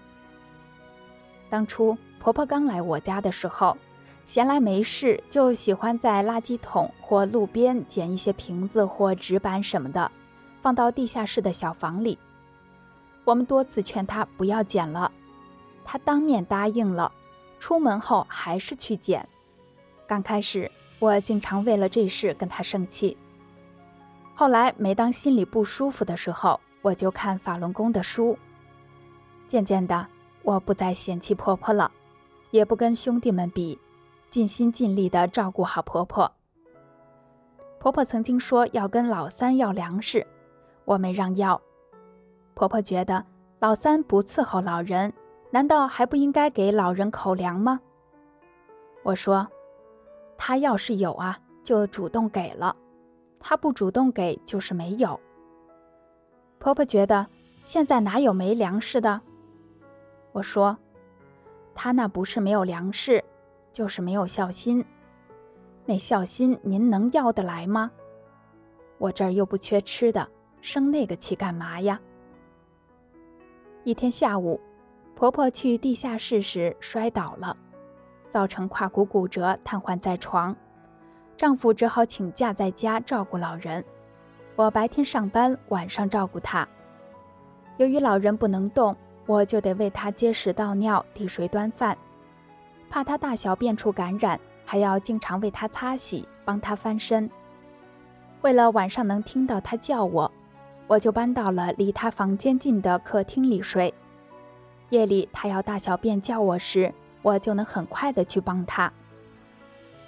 [1.50, 3.78] 当初婆婆刚来我家的时候，
[4.26, 10.12] 闲来没事就喜欢在垃圾桶或路边捡一些瓶子或纸板什么的，
[10.62, 12.18] 放到地下室的小房里。
[13.24, 15.12] 我们多次劝她不要捡了，
[15.84, 17.12] 她当面答应了，
[17.60, 19.28] 出门后还是去捡。
[20.08, 20.70] 刚开始
[21.00, 23.16] 我经常为了这事跟她生气。
[24.34, 28.38] 后来，每当心里不舒服的时候，我就看法轮功的书。
[29.48, 30.08] 渐渐的，
[30.42, 31.90] 我不再嫌弃婆婆了，
[32.52, 33.80] 也不跟兄弟们比，
[34.36, 36.30] 尽心尽力地照顾好婆婆。
[37.80, 40.28] 婆婆曾经说要跟老三要粮食，
[40.84, 41.62] 我没让要。
[42.54, 43.26] 婆婆觉得
[43.60, 45.14] 老三不伺候老人，
[45.52, 47.80] 难道还不应该给老人口粮吗？
[49.04, 49.48] 我说，
[50.38, 52.76] 他要是有啊，就主动给了。
[53.40, 55.18] 她不主动给就是没有。
[56.60, 57.26] 婆婆觉得
[57.64, 59.22] 现在哪有没粮食的？
[60.34, 60.78] 我说，
[61.74, 63.24] 她那不是没有粮食，
[63.76, 64.84] 就是没有孝心。
[65.86, 67.92] 那孝心您能要得来吗？
[68.98, 70.26] 我这儿又不缺吃的，
[70.62, 72.00] 生那个气干嘛呀？
[73.84, 74.62] 一天下午，
[75.14, 77.56] 婆婆去地下室时摔倒了，
[78.30, 80.56] 造成胯骨骨折，瘫痪在床。
[81.36, 83.84] 丈夫只好请假在家照顾老人，
[84.56, 86.66] 我白天上班，晚上照顾他。
[87.76, 88.96] 由于老人不能动，
[89.26, 91.98] 我就得为他接屎倒尿、递水端饭，
[92.90, 97.30] 怕他大小便处感染，还要经常为他擦洗、帮他翻身。
[98.42, 100.32] 为了晚上能听到他叫我，
[100.88, 103.94] 我就搬到了离他房间近的客厅里睡。
[104.90, 108.92] 夜里他要大小便叫我时，我就能很快的去帮他。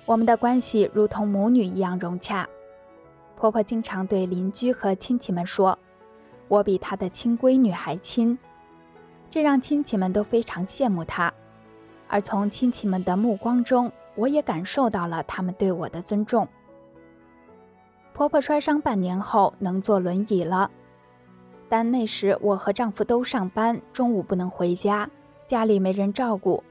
[0.06, 2.48] 我们的关系如同母女一样融洽。
[3.36, 5.78] 婆婆经常对邻居和亲戚们说
[6.48, 8.38] ：“我比她的亲闺女还亲。”
[9.30, 11.34] 这让亲戚们都非常羡慕她。
[12.08, 16.48] 而从亲戚们的目光中，我也感受到了他们对我的尊重。
[18.14, 20.72] 婆婆摔伤半年后能坐轮椅了，
[21.70, 25.10] 但那时我和丈夫都上班，中午不能回家，
[25.46, 26.64] 家里没人照顾。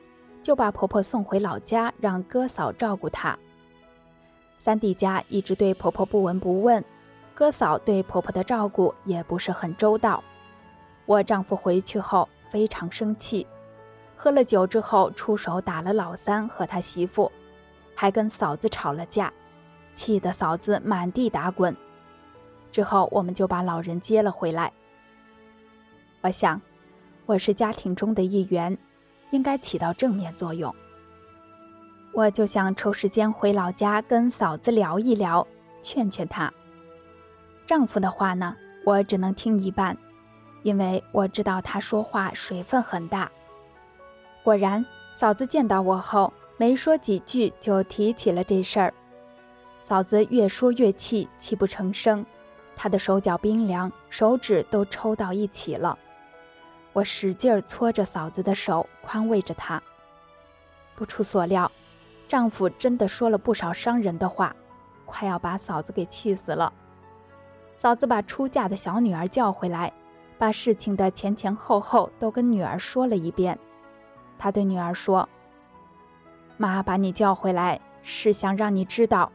[0.43, 3.37] 就把婆婆送回老家，让哥嫂照顾她。
[4.59, 6.85] 三弟家一直对婆婆不闻不问，
[7.35, 10.23] 哥嫂对婆婆的照顾也不是很周到。
[11.05, 13.45] 我丈夫回去后非常生气，
[14.17, 17.31] 喝了酒之后出手打了老三和他媳妇，
[17.95, 19.33] 还跟嫂子吵了架，
[19.95, 21.77] 气得嫂子满地打滚。
[22.73, 24.73] 之后我们就把老人接了回来。
[26.23, 26.61] 我想，
[27.27, 28.77] 我是家庭中的一员。
[29.31, 30.73] 应该起到正面作用。
[32.13, 35.47] 我就想抽时间回老家跟嫂子聊一聊，
[35.83, 36.51] 劝劝她。
[37.67, 39.99] 丈夫的话呢，我只能听一半，
[40.63, 43.31] 因为我知道他说话水分很大。
[44.47, 48.95] 果然，嫂子见到我后，没说几句就提起了这事儿。
[49.83, 52.25] 嫂子越说越气，泣不成声，
[52.77, 55.99] 她的手脚冰凉，手指都抽到一起了。
[56.93, 59.83] 我使劲儿搓着嫂子的手，宽慰着她。
[60.95, 61.69] 不出所料，
[62.29, 64.55] 丈夫真的说了不少伤人的话，
[65.07, 66.73] 快要把嫂子给气死了。
[67.75, 69.93] 嫂子把出嫁的小女儿叫回来，
[70.39, 73.59] 把事情的前前后后都跟女儿说了一遍。
[74.39, 75.29] 他对女儿说
[76.57, 79.31] ：“妈把你叫回来，是想让你知道，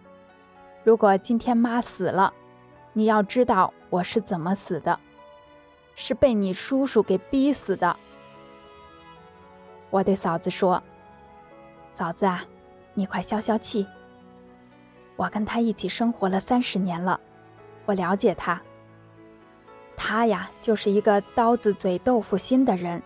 [0.83, 2.33] 如果今天妈死了，
[2.93, 4.99] 你要知道我是怎么死的，
[5.95, 7.95] 是被你叔叔给逼死的。
[9.89, 10.81] 我对嫂子说
[11.93, 12.45] ：“嫂子啊，
[12.93, 13.85] 你快消消气。
[15.17, 17.19] 我跟他一起生活了三十年了，
[17.85, 18.59] 我了解他。
[19.97, 23.01] 他呀，就是一个刀子嘴豆腐心的人。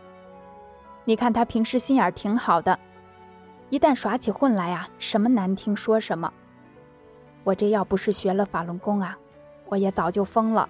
[1.05, 2.77] 你看他平时心眼挺好的。”
[3.71, 6.31] 一旦耍起混来啊，什么难听说什么。
[7.43, 9.17] 我这要不是学了法轮功啊，
[9.67, 10.69] 我也早就疯了。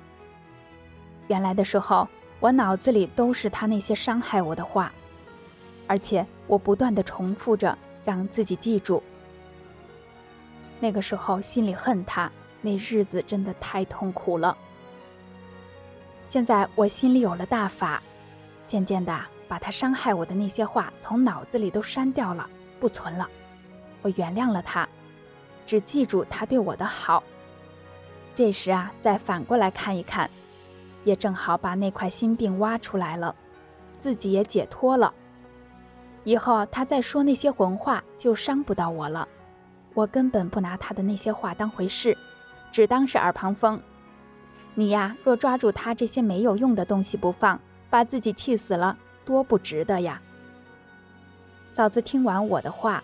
[1.28, 2.08] 原来的时候，
[2.40, 4.92] 我脑子里都是他那些伤害我的话，
[5.88, 9.04] 而且我不断的重复着，让自己记住。
[10.80, 12.32] 那个时候心里恨他，
[12.62, 14.58] 那日子真的太痛苦了。
[16.28, 18.02] 现在我心里有了大法，
[18.68, 19.14] 渐渐的
[19.48, 22.50] 把他伤害我的那些话从脑子里都删掉了。
[22.80, 23.28] 不存了，
[24.02, 24.88] 我原谅了他，
[25.66, 27.24] 只记住他对我的好。
[28.36, 30.30] 这时啊，再反过来看一看，
[31.06, 33.34] 也正好把那块心病挖出来了，
[34.00, 35.14] 自己也解脱了。
[36.26, 39.28] 以后他再说那些混话，就伤不到我了。
[39.94, 42.16] 我根本不拿他的那些话当回事，
[42.74, 43.82] 只当是耳旁风。
[44.74, 47.58] 你呀，若抓住他这些没有用的东西不放，
[47.90, 50.22] 把自己气死了，多不值得呀！
[51.74, 53.04] 嫂子听完我的话，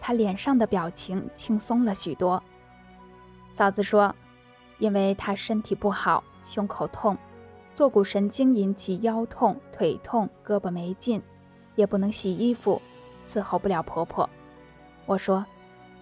[0.00, 2.42] 她脸上的表情轻松了许多。
[3.54, 4.14] 嫂子说
[4.78, 7.16] ：“因为她身体不好，胸口痛，
[7.74, 11.22] 坐骨神经引起腰痛、腿痛，胳膊没劲，
[11.76, 12.80] 也不能洗衣服，
[13.26, 14.28] 伺候不了婆婆。”
[15.06, 15.44] 我说：“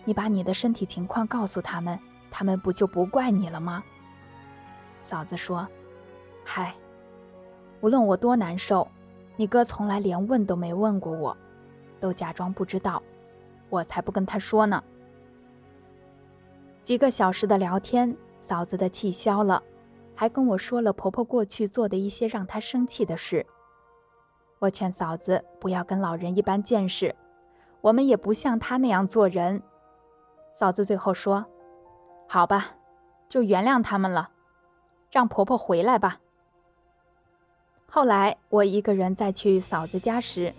[0.04, 1.98] 你把你的身体情况告诉他们，
[2.30, 3.82] 他们不就不怪你了吗？”
[5.02, 5.66] 嫂子说
[6.44, 6.74] ：“嗨，
[7.80, 8.86] 无论我多难受，
[9.36, 11.36] 你哥从来连问都没问过我。”
[11.98, 13.02] 都假装不知道，
[13.70, 14.82] 我才不跟他说呢。
[16.82, 19.62] 几个小时的聊天，嫂子的气消了，
[20.14, 23.44] 还跟我说了婆婆过去做的一些让她生气的事。
[24.58, 27.14] 我劝嫂子不要跟老人一般见识，
[27.80, 29.62] 我们也不像她那样做人。
[30.52, 31.46] 嫂子最后说
[32.28, 32.76] ：“好吧，
[33.28, 34.30] 就原谅他们了，
[35.10, 36.20] 让婆婆回来吧。”
[37.86, 40.52] 后来我一个人再去嫂子家时。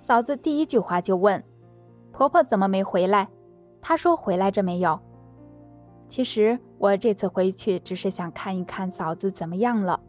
[0.00, 1.42] 嫂子第一句话就问
[2.10, 3.28] ：“婆婆怎么没回来？”
[3.82, 4.98] 她说：“回来着没有？”
[6.08, 10.00] 其实我这次回去只是想看一看嫂子怎么样了。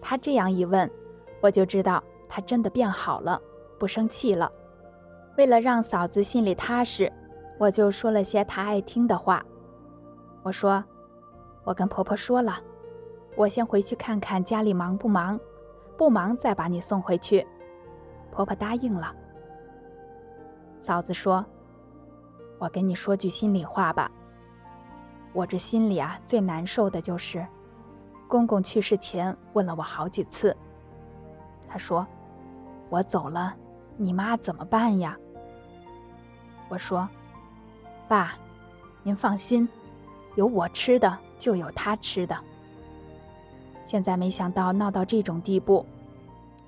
[0.00, 0.90] 她这样一问，
[1.40, 3.40] 我就知道她真的变好了，
[3.78, 4.50] 不生气了。
[5.36, 7.12] 为了让嫂子心里踏实，
[7.58, 9.44] 我就说了些她爱听的话。
[10.42, 10.82] 我说
[11.64, 12.58] ：“我跟婆婆说了，
[13.36, 15.38] 我先回去看看家里忙不忙，
[15.98, 17.46] 不忙再把你送回去。”
[18.32, 19.14] 婆婆答应了。
[20.80, 21.44] 嫂子说
[22.58, 24.10] ：“我跟你说句心里话吧，
[25.32, 27.44] 我这心里啊最难受的就是，
[28.28, 30.56] 公公去世前问了我好几次。
[31.66, 32.06] 他说
[32.88, 33.54] ：‘我走了，
[33.96, 35.18] 你妈怎么办呀？’
[36.70, 37.08] 我说
[38.06, 38.34] ：‘爸，
[39.02, 39.68] 您放心，
[40.36, 42.36] 有我吃的就有他吃的。’
[43.88, 45.82] 现在没想到闹到这种地步，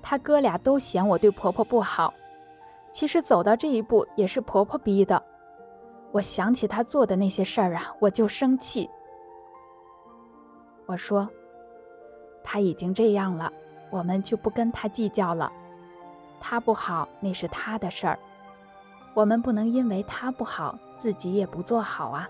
[0.01, 2.11] 他哥俩都嫌我对婆婆不好。”
[2.91, 5.23] 其实走到这一步也是婆婆逼的。
[6.11, 8.89] 我想起她做的那些事儿啊，我就生气。
[10.87, 11.29] 我说
[12.43, 13.53] ：“她已经这样了，
[13.91, 15.53] 我们就不跟她计较了。
[16.39, 18.17] 她不好那是她的事儿，
[19.13, 22.27] 我们不能因为她不好，自己也不做好啊。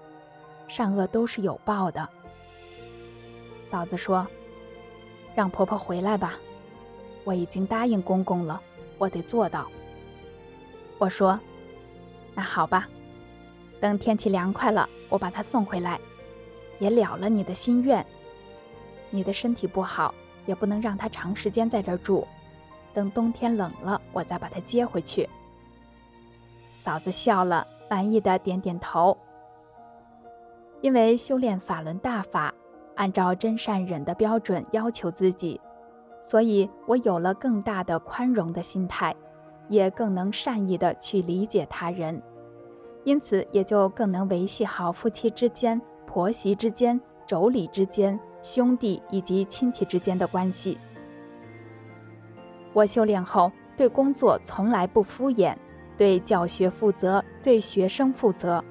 [0.68, 2.06] 善恶都是有报的。”
[3.66, 4.28] 嫂子说
[5.36, 6.40] ：“让婆婆回来吧，
[7.24, 8.62] 我已经答应公公了，
[8.98, 9.68] 我得做到。”
[10.98, 11.40] 我说
[12.36, 12.88] ：“那好吧，
[13.80, 16.00] 等天气凉快了，我把她送回来，
[16.80, 18.06] 也了了你的心愿。
[19.10, 20.14] 你的身体不好，
[20.46, 22.28] 也不能让她长时间在这儿住。
[22.94, 25.28] 等冬天冷了，我再把她接回去。”
[26.84, 29.18] 嫂子笑了，满意的点点头。
[30.82, 32.54] 因为修炼法轮大法，
[32.96, 35.60] 按照真善忍的标准要求自己，
[36.22, 39.16] 所以我有了更大的宽容的心态。
[39.70, 42.22] 也更能善意的去理解他人，
[43.06, 50.78] 因此也就更能维系好夫妻之间、婆媳之间、妯娌之间、兄弟以及亲戚之间的关系。
[52.74, 55.56] 我修炼后，对工作从来不敷衍，
[55.98, 58.62] 对教学负责，对学生负责。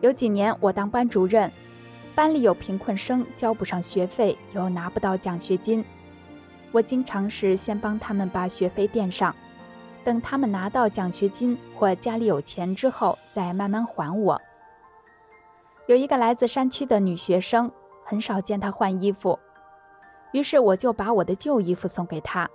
[0.00, 1.52] 有几年我当班主任，
[2.14, 5.82] 班里有贫困生交不上学费，又拿不到奖学金，
[6.70, 9.34] 我经常是先帮他们把学费垫上。
[10.04, 14.40] 等他们拿到奖学金或家里有钱之后再慢慢还我。
[15.86, 17.70] 有一个来自山区的女学生，
[18.04, 19.38] 很少见她换衣服，
[20.32, 22.50] 于是我就把我的旧衣服送给她，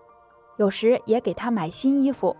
[0.57, 2.35] 有时也给她买新衣服。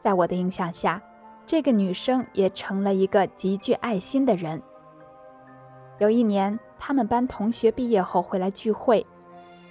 [0.00, 1.00] 在我的影响下，
[1.46, 4.60] 这个女生也成了一个极具爱心的人。
[5.98, 9.04] 有一年，他们班同学毕业后回来聚会，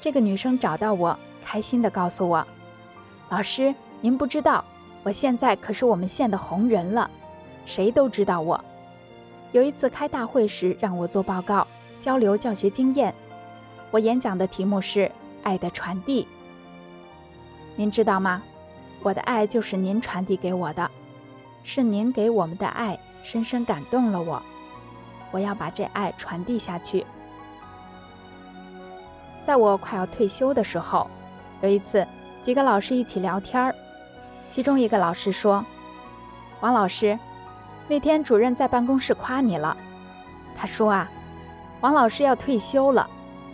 [0.02, 2.46] 这个女生找到我，开心地告诉我
[3.32, 4.64] ：“老师，您不知道，
[5.04, 7.10] 我现在可是我们县的红人了，
[7.66, 8.62] 谁都知道我。
[9.54, 11.66] 有一次开大会时，让我做报告，
[12.02, 13.16] 交流教学经验。
[13.90, 15.10] 我演讲的题目是
[15.44, 16.28] ‘爱的传递’。
[17.78, 18.44] 您知道吗？
[19.02, 20.92] 我的爱就是您传递给我的，
[21.64, 24.44] 是您给我们的爱深深感动了我。”
[25.32, 27.06] 我要把这爱传递下去。
[29.46, 31.10] 在我快要退休的时候，
[31.62, 32.06] 有一次，
[32.44, 33.74] 几个老师一起聊天儿，
[34.50, 35.66] 其中一个老师说
[36.60, 37.18] ：“王老师，
[37.88, 39.76] 那天主任在办公室夸你了。
[40.56, 41.10] 他说啊，
[41.82, 43.10] 王老师要退休了，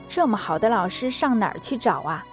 [0.09, 2.25] 这么好的老师上哪儿去找啊？”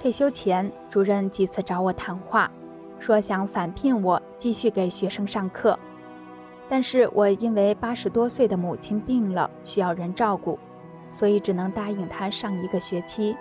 [0.00, 2.50] 退休前，主任几次找我谈话，
[2.98, 5.78] 说想返聘我继续给学生上课。
[6.70, 10.56] 但是我因为八十多岁的母亲病了，需要人照顾，
[11.10, 13.36] 所以只能答应他上一个学期。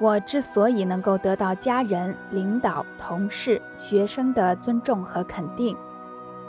[0.00, 5.76] 我之所以能够得到家人、领导、同事、学生的尊重和肯定，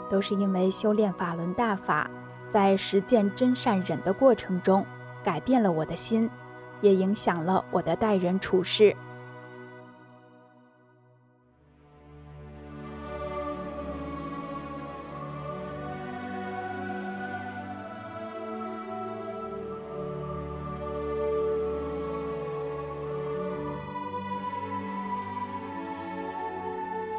[0.08, 2.10] 都是因为修炼法轮大法，
[2.48, 4.82] 在实践真善忍的过程中，
[5.22, 6.28] 改变了我的心，
[6.80, 8.96] 也影响了我的待人处事。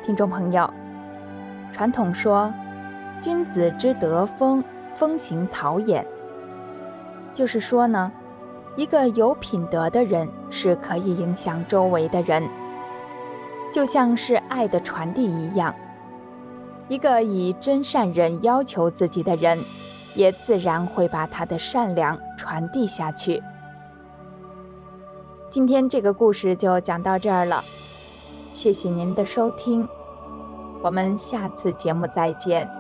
[0.10, 0.68] 听众朋友，
[1.72, 2.52] 传统说
[3.22, 4.64] “君子之德风，
[4.96, 6.04] 风行草偃”，
[7.32, 8.12] 就是说呢，
[8.76, 12.44] 一个有品德的人是可以影响周围的人，
[13.72, 15.76] 就像是爱的传递一样。
[16.88, 19.60] 一个以真善人要求自己的人，
[20.16, 23.40] 也自然会把他的善良传递下去。
[25.52, 27.64] 今天这个故事就讲到这儿了，
[28.54, 29.88] 谢谢您的收听。
[30.82, 32.79] 我们下次节目再见。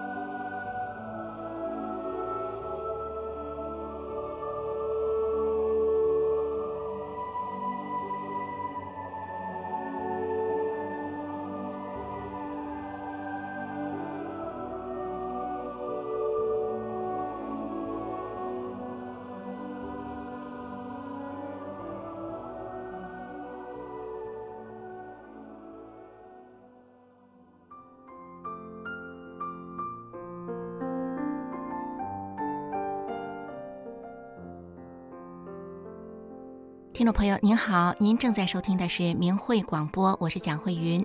[37.00, 41.02] 听众朋友您好，您正在收听的是明慧广播，我是蒋慧云。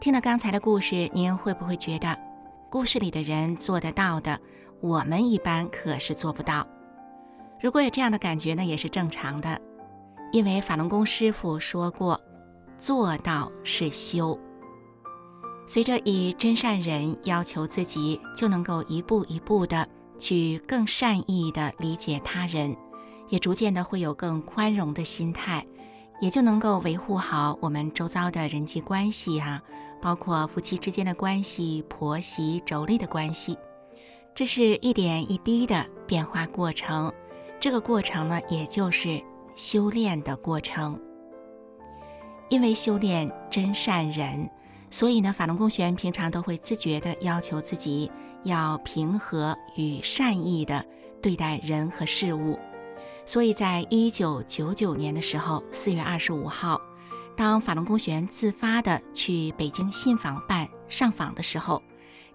[0.00, 2.16] 听了刚才的故事，您会不会觉得
[2.70, 4.38] 故事里的人做得到的，
[4.80, 6.64] 我们一般可是做不到？
[7.60, 9.60] 如果有这样的感觉呢，也是正常的，
[10.30, 12.20] 因为法轮功师傅说过，
[12.78, 14.38] 做到是修。
[15.66, 19.88] 随着以真善人要求自己，就能够一步一步的
[20.20, 22.76] 去更善意的理解他人。
[23.34, 25.66] 也逐渐的会有更宽容的心态，
[26.20, 29.60] 也就能够维护好我们周遭的人际关系啊，
[30.00, 33.58] 包括夫妻之间的关系、婆媳妯娌的关系。
[34.36, 37.12] 这是一点一滴的变化过程，
[37.58, 39.20] 这个过程呢，也就是
[39.56, 40.96] 修炼的过程。
[42.50, 44.48] 因为修炼真善忍，
[44.90, 48.08] 所以呢，法轮功学员平常都会自觉的要求自己
[48.44, 50.84] 要平和与善意的
[51.20, 52.56] 对待人和事物。
[53.26, 56.80] 所以在一九九九年的时候，四月二十五号，
[57.34, 61.82] 当法轮功学员自发的去北京信访办上访的时候，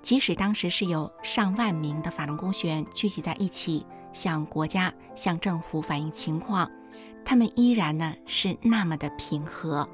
[0.01, 6.69] 即使当时是有上万名的法轮功学员聚集在一起，向国家、向政府反映情况，
[7.23, 9.87] 他们依然呢是那么的平和。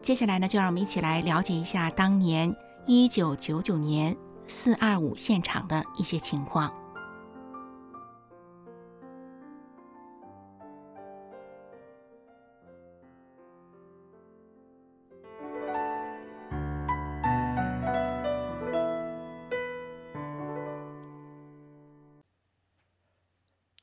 [0.00, 6.72] 接下来呢，就让我们一起来了解一下当年一九九九年四二五现场的一些情况。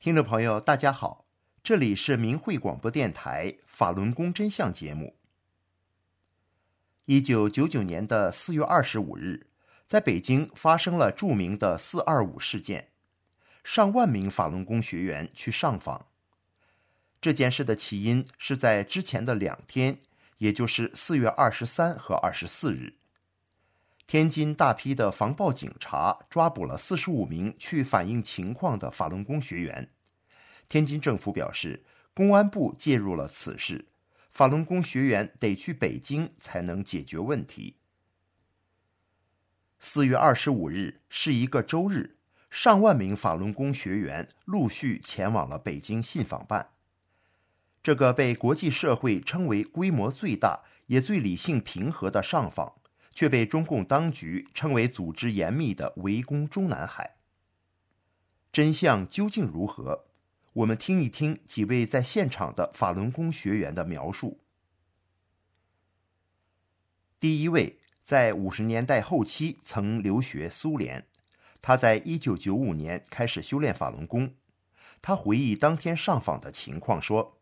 [0.08, 1.26] 听众朋友，大家好，
[1.62, 5.18] 这里是明慧广播电台法轮功真相节目。
[7.04, 9.48] 一九九九年的四月二十五日，
[9.86, 12.88] 在北京发生了著名的“四二五”事件，
[13.62, 16.06] 上万名法轮功学员去上访。
[17.20, 20.00] 这件事的起因是在之前的两天，
[20.38, 22.94] 也就是四月二十三和二十四日，
[24.06, 29.90] 天津大批的防暴警察抓捕了四十五名去反映情况的法轮功学员。
[30.68, 33.86] 天津政府表示，公安部介入了此事。
[34.30, 37.76] 法轮功学员得去北京才能解决问题。
[39.80, 42.18] 四月二十五日是一个周日，
[42.50, 46.70] 上万名法轮功学员陆续前往了北京信访办。
[47.82, 52.74] 这个被国际社会称为规模最大也最理性平和的上访，
[53.14, 57.16] 却被中共当局称为组织严密的围攻中南海。
[58.52, 60.07] 真相究竟如何？
[60.58, 64.40] 我们听一听几位在现场的法轮功学员的描述。
[67.16, 71.06] 第一位在五十年代后期曾留学苏联，
[71.60, 74.34] 他在一九九五年开始修炼法轮功。
[75.00, 77.38] 他回忆当天上访的情况说：“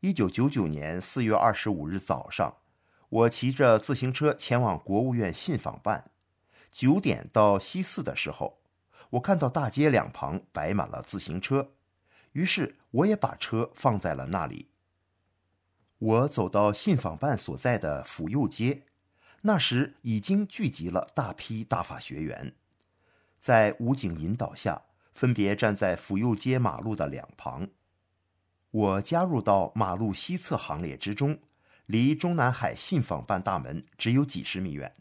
[0.00, 2.56] 一九九九年四月二十五日早上，
[3.10, 6.10] 我骑着自行车前往国务院信访办，
[6.70, 8.60] 九点到西四的时候。”
[9.12, 11.72] 我看到大街两旁摆满了自行车，
[12.32, 14.70] 于是我也把车放在了那里。
[15.98, 18.86] 我走到信访办所在的府右街，
[19.42, 22.54] 那时已经聚集了大批大法学员，
[23.38, 24.82] 在武警引导下，
[25.12, 27.68] 分别站在府右街马路的两旁。
[28.70, 31.38] 我加入到马路西侧行列之中，
[31.84, 34.96] 离中南海信访办大门只有几十米远。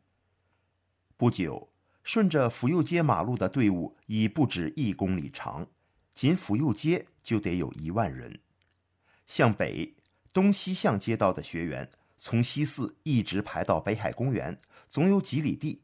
[1.15, 1.70] 不久。
[2.03, 5.67] 顺着府右街马路的队伍已不止一公里长，
[6.13, 8.39] 仅府右街就得有一万人。
[9.27, 9.95] 向北、
[10.33, 15.83] 东西向街道的学员从西四一直排到北海公园，总有几里地。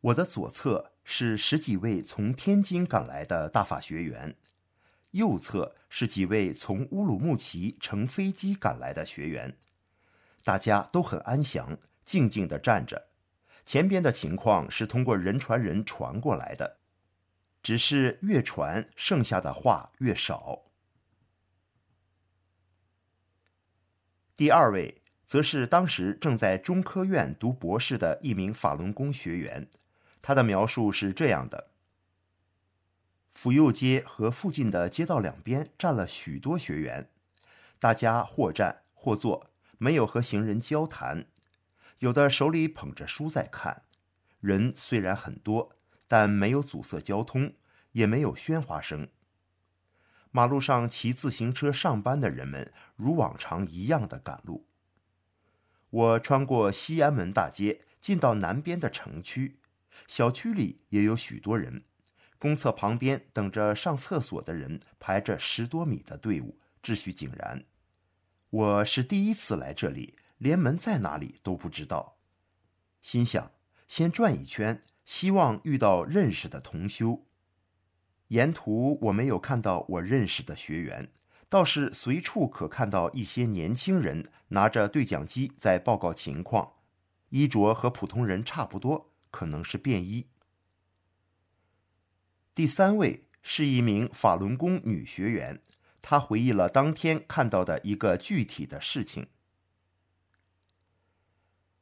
[0.00, 4.36] 我的左侧是十几位从天津赶来的大法学员，
[5.10, 9.56] 右侧是几位从乌鲁木齐乘飞机赶来的学员。
[10.44, 13.07] 大家都很安详，静静地站着。
[13.68, 16.78] 前边的情况是通过人传人传过来的，
[17.62, 20.62] 只是越传剩下的话越少。
[24.34, 29.68] 第二位则是当时正在中科院读博士的一名法轮功学员，
[30.22, 31.68] 他的描述是这样的：
[33.34, 37.10] 府右街和附近的街道两边站了许多学员，
[37.78, 41.26] 大家或站或坐，没有和行人交谈。
[41.98, 43.82] 有的手里捧着书在看，
[44.40, 45.74] 人虽然很多，
[46.06, 47.52] 但没有阻塞交通，
[47.92, 49.08] 也没有喧哗声。
[50.30, 54.66] 马路上骑自行车上班的人们如往常一样的赶路。
[55.90, 59.58] 我穿过西安门大街，进到南边的城区，
[60.06, 61.82] 小区里也有许多人。
[62.38, 67.64] 公厕旁边等着上厕所的人排着十多米的队伍，秩序井然。
[68.50, 70.14] 我是第一次来这里。
[70.38, 72.16] 连门在哪里都不知道，
[73.00, 73.52] 心想
[73.86, 77.26] 先转一圈，希望遇到认识的同修。
[78.28, 81.10] 沿途我没有看到我认识的学员，
[81.48, 86.74] 倒是随处可看到一些年轻人拿着对讲机在报告情况，
[87.30, 90.26] 衣着和普通人差不多，可能是便衣。
[92.54, 95.62] 第三位是一名法轮功女学员，
[96.02, 99.28] 她回忆了当天看到的一个具体的事情。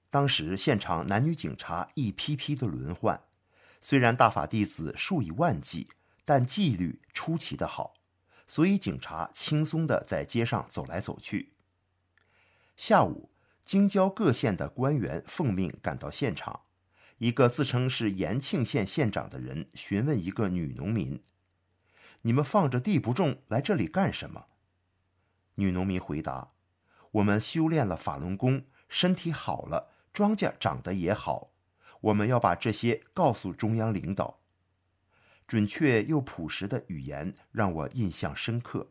[0.09, 3.21] 当时现场男女警察一批批的轮换，
[3.81, 5.89] 虽然大法弟子数以万计，
[6.25, 7.95] 但纪律出奇的好，
[8.47, 11.55] 所以警察轻松的在街上走来走去。
[12.77, 13.31] 下午，
[13.65, 16.61] 京郊各县的官员奉命赶到现场，
[17.19, 21.21] 一个自称是延庆县县长的人询问一个女农民
[22.23, 24.47] ：“你们放着地不种来这里干什么？”
[25.57, 26.53] 女农民回答
[27.13, 31.51] ：“我们修炼了法轮功，身体好了。”庄稼长得也好，
[32.01, 34.41] 我们要把这些告诉中央领导。
[35.47, 38.89] 准确又朴实的语言让我印象深刻。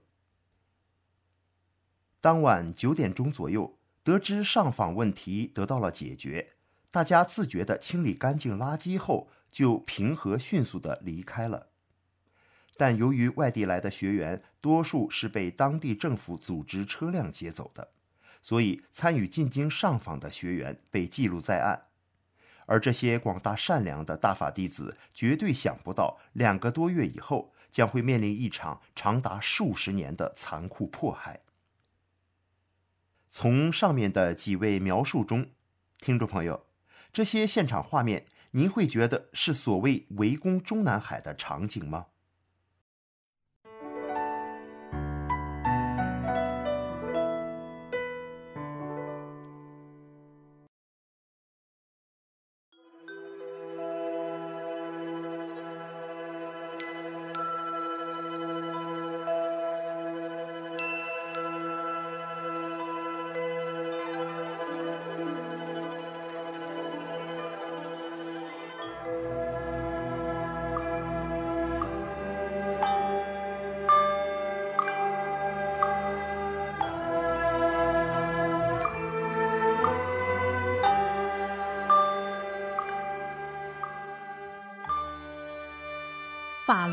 [2.22, 6.54] 当晚九点钟左右，得知上访问题得到了解决，
[6.92, 11.70] 大家自觉地清理干净垃圾后，就平和迅速地离开了。
[12.78, 17.95] 但由于外地来的学员多数是被当地政府组织车辆接走的。
[18.46, 21.88] 所以，参与进京上访的学员被记录在案，
[22.68, 31.42] 而这些广大善良的大法弟子绝对想不到，两个多月以后将会面临一场长达数十年的残酷迫害。
[33.28, 35.50] 从上面的几位描述中，
[35.98, 36.68] 听众朋友，
[37.12, 42.06] 这些现场画面，您会觉得是所谓围攻中南海的场景吗？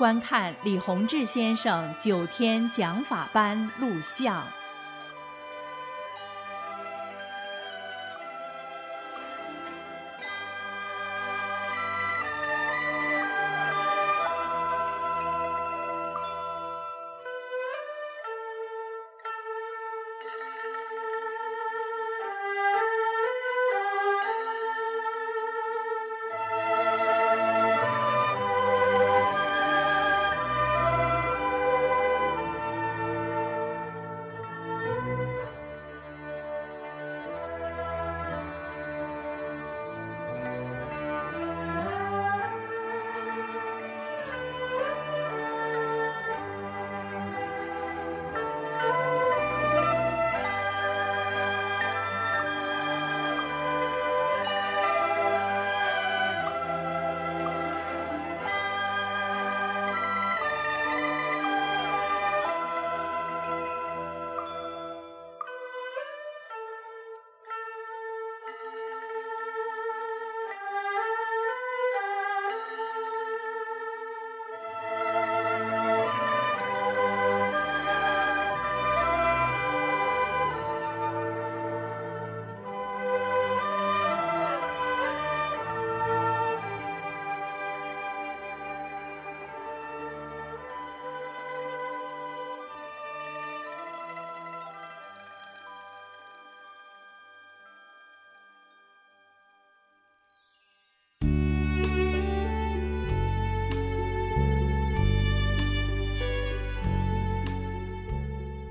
[0.00, 4.42] 观看李洪志先生九天讲法班录像。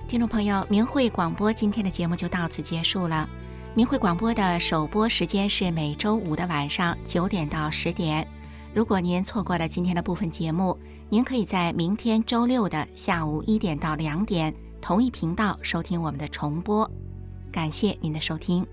[0.10, 3.30] 听众朋友，明慧广播今天的节目就到此结束了。
[3.76, 8.28] 明慧广播的首播时间是每周五的晚上九点到十点。
[8.74, 10.76] 如果您错过了今天的部分节目，
[11.10, 14.52] 您可以在明天周六的下午一点到两点
[14.82, 16.90] 同一频道收听我们的重播。
[17.52, 18.66] 感谢您的收听。